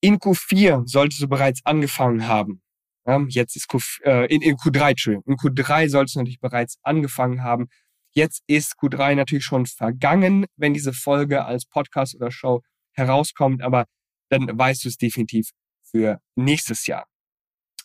In 0.00 0.18
Q4 0.18 0.82
solltest 0.86 1.22
du 1.22 1.28
bereits 1.28 1.60
angefangen 1.64 2.26
haben. 2.26 2.60
Ja, 3.06 3.24
jetzt 3.28 3.54
ist 3.54 3.68
Q, 3.68 3.78
äh, 4.02 4.26
in, 4.26 4.42
in 4.42 4.56
Q3, 4.56 4.90
Entschuldigung. 4.90 5.24
In 5.26 5.36
Q3 5.36 5.88
solltest 5.88 6.16
du 6.16 6.20
natürlich 6.20 6.40
bereits 6.40 6.76
angefangen 6.82 7.44
haben. 7.44 7.68
Jetzt 8.12 8.42
ist 8.48 8.74
Q3 8.80 9.14
natürlich 9.14 9.44
schon 9.44 9.66
vergangen, 9.66 10.46
wenn 10.56 10.74
diese 10.74 10.92
Folge 10.92 11.44
als 11.44 11.66
Podcast 11.66 12.16
oder 12.16 12.32
Show 12.32 12.62
herauskommt, 12.94 13.62
aber 13.62 13.86
dann 14.28 14.58
weißt 14.58 14.84
du 14.84 14.88
es 14.88 14.96
definitiv 14.96 15.50
für 15.82 16.20
nächstes 16.34 16.86
Jahr. 16.86 17.06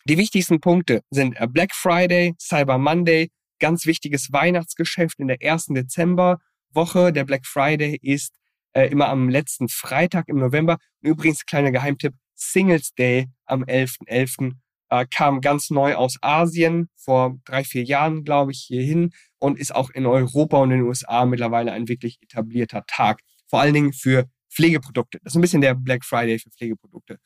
Die 0.06 0.18
wichtigsten 0.18 0.60
Punkte 0.60 1.04
sind 1.12 1.40
äh, 1.40 1.48
Black 1.48 1.76
Friday, 1.76 2.34
Cyber 2.40 2.78
Monday, 2.78 3.30
ganz 3.60 3.86
wichtiges 3.86 4.32
Weihnachtsgeschäft 4.32 5.20
in 5.20 5.28
der 5.28 5.42
ersten 5.42 5.76
Dezemberwoche. 5.76 7.14
Der 7.14 7.24
Black 7.24 7.46
Friday 7.46 8.00
ist 8.02 8.34
äh, 8.74 8.88
immer 8.88 9.10
am 9.10 9.30
letzten 9.30 9.70
Freitag 9.70 10.28
im 10.28 10.38
November. 10.38 10.78
Und 11.02 11.10
übrigens, 11.10 11.46
kleiner 11.46 11.72
Geheimtipp, 11.72 12.14
Singles 12.34 12.94
Day 12.96 13.28
am 13.46 13.64
11.11. 13.64 14.08
.11. 14.08 14.54
Äh, 14.90 15.06
kam 15.10 15.40
ganz 15.40 15.70
neu 15.70 15.96
aus 15.96 16.18
Asien, 16.22 16.90
vor 16.98 17.38
drei, 17.46 17.64
vier 17.64 17.84
Jahren, 17.84 18.24
glaube 18.24 18.52
ich, 18.52 18.66
hierhin 18.68 19.12
und 19.40 19.60
ist 19.60 19.74
auch 19.74 19.90
in 19.92 20.06
Europa 20.06 20.58
und 20.58 20.72
in 20.72 20.80
den 20.80 20.88
USA 20.88 21.26
mittlerweile 21.26 21.72
ein 21.72 21.88
wirklich 21.88 22.18
etablierter 22.22 22.84
Tag. 22.88 23.22
Vor 23.48 23.62
allen 23.62 23.74
Dingen 23.74 23.94
für 23.94 24.26
Pflegeprodukte. 24.52 25.20
Das 25.24 25.34
ist 25.34 25.38
ein 25.38 25.42
bisschen 25.42 25.62
der 25.62 25.76
Black 25.76 26.04
Friday 26.04 26.40
für 26.40 26.50
Pflegeprodukte, 26.50 27.20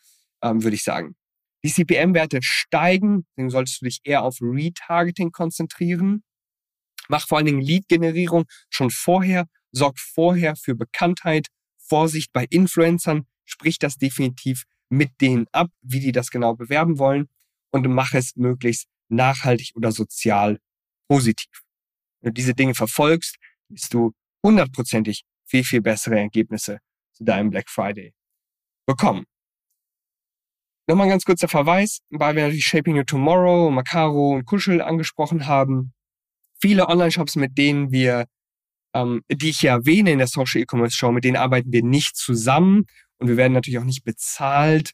ähm, 0.43 0.61
würde 0.61 0.75
ich 0.75 0.83
sagen. 0.83 1.15
Die 1.65 1.71
CPM-Werte 1.71 2.41
steigen, 2.43 3.25
deswegen 3.31 3.49
solltest 3.49 3.81
du 3.81 3.85
dich 3.85 3.99
eher 4.03 4.21
auf 4.21 4.37
Retargeting 4.39 5.31
konzentrieren. 5.31 6.23
Mach 7.09 7.27
vor 7.27 7.39
allen 7.39 7.47
Dingen 7.47 7.61
Lead-Generierung 7.61 8.45
schon 8.69 8.91
vorher, 8.91 9.47
sorg 9.71 9.97
vorher 9.99 10.55
für 10.55 10.75
Bekanntheit, 10.75 11.47
Vorsicht 11.79 12.31
bei 12.33 12.45
Influencern, 12.51 13.25
sprich 13.45 13.79
das 13.79 13.97
definitiv 13.97 14.65
mit 14.89 15.09
denen 15.21 15.47
ab, 15.53 15.71
wie 15.81 15.99
die 15.99 16.11
das 16.11 16.29
genau 16.29 16.53
bewerben 16.53 16.99
wollen 16.99 17.29
und 17.71 17.87
mach 17.87 18.13
es 18.13 18.35
möglichst 18.35 18.85
nachhaltig 19.09 19.71
oder 19.73 19.91
sozial 19.91 20.59
positiv. 21.07 21.63
Wenn 22.21 22.29
du 22.29 22.33
diese 22.33 22.53
Dinge 22.53 22.75
verfolgst, 22.75 23.37
wirst 23.69 23.91
du 23.91 24.13
hundertprozentig 24.43 25.23
viel, 25.47 25.63
viel 25.63 25.81
bessere 25.81 26.19
Ergebnisse 26.19 26.77
zu 27.13 27.23
deinem 27.23 27.49
Black 27.49 27.71
Friday 27.71 28.13
bekommen. 28.85 29.25
Nochmal 30.87 31.09
ganz 31.09 31.25
kurzer 31.25 31.47
Verweis, 31.47 31.99
weil 32.11 32.35
wir 32.35 32.43
natürlich 32.43 32.65
Shaping 32.65 32.95
Your 32.97 33.05
Tomorrow, 33.05 33.71
Macaro 33.71 34.35
und 34.35 34.45
Kuschel 34.45 34.81
angesprochen 34.81 35.47
haben. 35.47 35.93
Viele 36.61 36.87
Online-Shops, 36.87 37.35
mit 37.37 37.57
denen 37.57 37.91
wir, 37.91 38.25
ähm, 38.93 39.21
die 39.29 39.49
ich 39.49 39.59
hier 39.59 39.71
erwähne 39.71 40.11
in 40.11 40.19
der 40.19 40.27
Social 40.27 40.61
E-Commerce 40.61 40.95
Show, 40.95 41.11
mit 41.11 41.23
denen 41.23 41.37
arbeiten 41.37 41.71
wir 41.71 41.83
nicht 41.83 42.15
zusammen 42.15 42.85
und 43.17 43.27
wir 43.27 43.37
werden 43.37 43.53
natürlich 43.53 43.79
auch 43.79 43.83
nicht 43.83 44.03
bezahlt, 44.03 44.91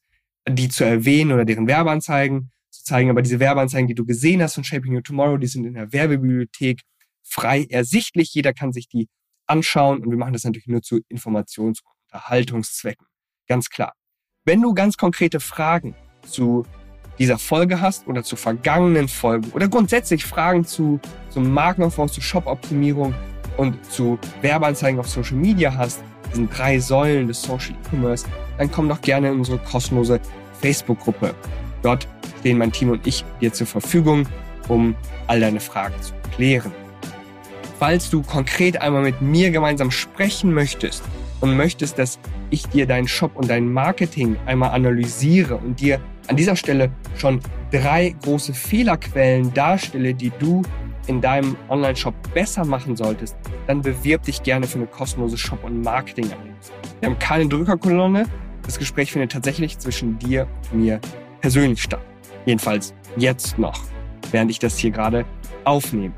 die 0.48 0.70
zu 0.70 0.86
erwähnen 0.86 1.34
oder 1.34 1.44
deren 1.44 1.68
Werbeanzeigen 1.68 2.52
zu 2.70 2.84
zeigen. 2.84 3.10
Aber 3.10 3.22
diese 3.22 3.40
Werbeanzeigen, 3.40 3.88
die 3.88 3.96
du 3.96 4.06
gesehen 4.06 4.42
hast 4.42 4.56
von 4.56 4.64
Shaping 4.64 4.96
Your 4.96 5.04
Tomorrow, 5.04 5.38
die 5.38 5.48
sind 5.48 5.66
in 5.66 5.74
der 5.74 5.92
Werbebibliothek 5.92 6.82
frei 7.22 7.66
ersichtlich. 7.70 8.34
Jeder 8.34 8.54
kann 8.54 8.72
sich 8.72 8.88
die 8.88 9.10
anschauen 9.46 10.02
und 10.02 10.10
wir 10.10 10.18
machen 10.18 10.34
das 10.34 10.46
natürlich 10.46 10.68
nur 10.68 10.82
zu 10.82 11.02
Informations- 11.10 11.82
und 11.82 12.14
Unterhaltungszwecken. 12.14 13.06
Ganz 13.48 13.70
klar. 13.70 13.94
Wenn 14.44 14.60
du 14.64 14.74
ganz 14.74 14.98
konkrete 14.98 15.40
Fragen 15.40 15.94
zu 16.24 16.66
dieser 17.20 17.38
Folge 17.38 17.80
hast 17.80 18.08
oder 18.08 18.24
zu 18.24 18.36
vergangenen 18.36 19.08
Folgen 19.08 19.52
oder 19.52 19.68
grundsätzlich 19.68 20.26
Fragen 20.26 20.66
zu, 20.66 21.00
zum 21.30 21.54
Markenaufbau, 21.54 22.08
zu 22.08 22.22
Shop-Optimierung 22.22 23.14
und 23.58 23.86
zu 23.86 24.18
Werbeanzeigen 24.42 25.00
auf 25.00 25.08
Social 25.08 25.36
Media 25.36 25.76
hast, 25.78 26.02
diesen 26.32 26.50
drei 26.50 26.80
Säulen 26.80 27.28
des 27.28 27.40
Social 27.40 27.76
E-Commerce, 27.76 28.26
dann 28.58 28.72
komm 28.72 28.90
doch 28.90 29.02
gerne 29.02 29.30
in 29.30 29.38
unsere 29.38 29.60
kostenlose 29.60 30.20
Facebook-Gruppe. 30.60 31.36
Dort 31.84 32.08
stehen 32.40 32.58
mein 32.58 32.72
Team 32.72 32.90
und 32.90 33.06
ich 33.06 33.24
dir 33.42 33.54
zur 33.54 33.68
Verfügung, 33.68 34.28
um 34.68 34.96
all 35.28 35.40
deine 35.40 35.60
Fragen 35.60 36.02
zu 36.02 36.14
klären. 36.34 36.72
Falls 37.78 38.10
du 38.10 38.24
konkret 38.24 38.82
einmal 38.82 39.04
mit 39.04 39.22
mir 39.22 39.52
gemeinsam 39.52 39.92
sprechen 39.92 40.52
möchtest 40.52 41.04
und 41.42 41.58
möchtest, 41.58 42.00
dass 42.00 42.20
ich 42.50 42.68
dir 42.68 42.86
deinen 42.86 43.08
Shop 43.08 43.36
und 43.36 43.50
dein 43.50 43.72
Marketing 43.72 44.38
einmal 44.46 44.72
analysiere 44.72 45.58
und 45.58 45.80
dir 45.80 46.00
an 46.28 46.38
dieser 46.38 46.56
Stelle 46.56 46.92
schon 47.18 47.42
drei 47.72 48.16
große 48.24 48.54
Fehlerquellen 48.54 49.54
darstelle, 49.54 50.14
die 50.14 50.32
du 50.40 50.62
in 51.08 51.20
deinem 51.20 51.58
Online-Shop 51.68 52.14
besser 52.34 52.64
machen 52.64 52.96
solltest, 52.96 53.36
dann 53.68 53.82
bewirb 53.82 54.24
dich 54.24 54.44
gerne 54.44 54.68
für 54.68 54.78
eine 54.78 54.88
kostenlose 54.88 55.38
Shop- 55.38 55.64
und 55.64 55.82
Marketing-Analyse. 55.82 56.72
Wir 57.00 57.10
haben 57.10 57.20
keine 57.20 57.48
Drückerkolonne. 57.48 58.26
Das 58.64 58.78
Gespräch 58.78 59.12
findet 59.12 59.32
tatsächlich 59.32 59.80
zwischen 59.80 60.20
dir 60.20 60.48
und 60.72 60.82
mir 60.82 61.02
persönlich 61.42 61.82
statt. 61.82 62.02
Jedenfalls 62.46 62.94
jetzt 63.18 63.58
noch, 63.58 63.80
während 64.32 64.52
ich 64.52 64.60
das 64.60 64.78
hier 64.78 64.92
gerade 64.92 65.26
aufnehme. 65.64 66.14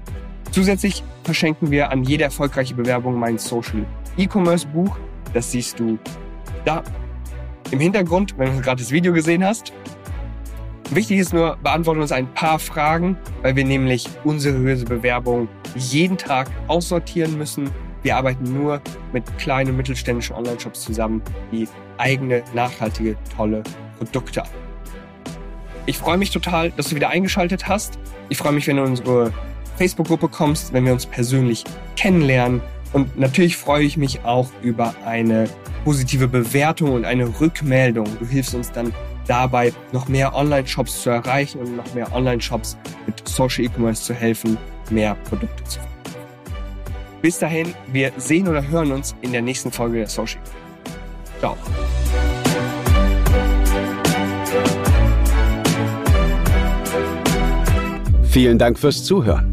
Zusätzlich 0.52 1.04
verschenken 1.24 1.72
wir 1.72 1.90
an 1.92 2.04
jede 2.04 2.26
erfolgreiche 2.26 2.76
Bewerbung 2.76 3.18
mein 3.18 3.38
Social 3.38 3.86
E-Commerce 4.18 4.68
Buch. 4.68 4.98
Das 5.34 5.52
siehst 5.52 5.80
du 5.80 5.98
da 6.66 6.84
im 7.72 7.80
Hintergrund, 7.80 8.36
wenn 8.38 8.56
du 8.56 8.62
gerade 8.62 8.82
das 8.82 8.92
Video 8.92 9.14
gesehen 9.14 9.44
hast. 9.44 9.74
Wichtig 10.92 11.18
ist 11.20 11.34
nur, 11.34 11.58
beantworten 11.64 12.02
uns 12.02 12.12
ein 12.12 12.32
paar 12.34 12.60
Fragen, 12.60 13.18
weil 13.42 13.56
wir 13.56 13.66
nämlich 13.66 14.08
unseriöse 14.24 14.86
Bewerbungen 14.86 15.48
jeden 15.76 16.18
Tag 16.18 16.52
aussortieren 16.68 17.38
müssen. 17.38 17.72
Wir 18.04 18.18
arbeiten 18.18 18.44
nur 18.44 18.82
mit 19.12 19.38
kleinen 19.40 19.72
und 19.72 19.78
mittelständischen 19.78 20.36
Online-Shops 20.36 20.82
zusammen, 20.82 21.22
die 21.52 21.68
eigene, 21.98 22.44
nachhaltige, 22.54 23.16
tolle 23.36 23.64
Produkte 23.98 24.42
haben. 24.42 24.50
Ich 25.86 25.98
freue 25.98 26.18
mich 26.18 26.32
total, 26.32 26.72
dass 26.72 26.90
du 26.90 26.96
wieder 26.96 27.10
eingeschaltet 27.10 27.68
hast. 27.68 27.98
Ich 28.30 28.38
freue 28.38 28.52
mich, 28.54 28.68
wenn 28.68 28.78
du 28.78 28.84
in 28.84 28.90
unsere 28.90 29.34
Facebook-Gruppe 29.78 30.28
kommst, 30.28 30.74
wenn 30.74 30.86
wir 30.86 30.94
uns 30.94 31.06
persönlich 31.06 31.64
kennenlernen. 31.96 32.62
Und 32.94 33.18
natürlich 33.20 33.58
freue 33.58 33.84
ich 33.84 33.98
mich 33.98 34.24
auch 34.24 34.50
über 34.62 34.94
eine 35.04 35.50
positive 35.84 36.28
Bewertung 36.28 36.94
und 36.94 37.06
eine 37.06 37.40
Rückmeldung. 37.42 38.06
Du 38.20 38.26
hilfst 38.26 38.54
uns 38.54 38.72
dann 38.72 38.94
dabei, 39.28 39.74
noch 39.92 40.08
mehr 40.08 40.36
Online-Shops 40.36 41.02
zu 41.02 41.10
erreichen 41.10 41.60
und 41.60 41.76
noch 41.76 41.94
mehr 41.94 42.14
Online-Shops 42.14 42.78
mit 43.06 43.28
Social 43.28 43.66
E-Commerce 43.66 44.04
zu 44.04 44.14
helfen, 44.14 44.58
mehr 44.90 45.16
Produkte 45.28 45.64
zu 45.64 45.80
verkaufen. 45.80 45.94
Bis 47.22 47.40
dahin, 47.40 47.74
wir 47.92 48.12
sehen 48.18 48.48
oder 48.48 48.68
hören 48.68 48.92
uns 48.92 49.16
in 49.22 49.32
der 49.32 49.42
nächsten 49.42 49.72
Folge 49.72 50.00
der 50.00 50.08
Social. 50.08 50.42
Ciao. 51.40 51.58
Vielen 58.24 58.58
Dank 58.58 58.78
fürs 58.78 59.04
Zuhören. 59.04 59.53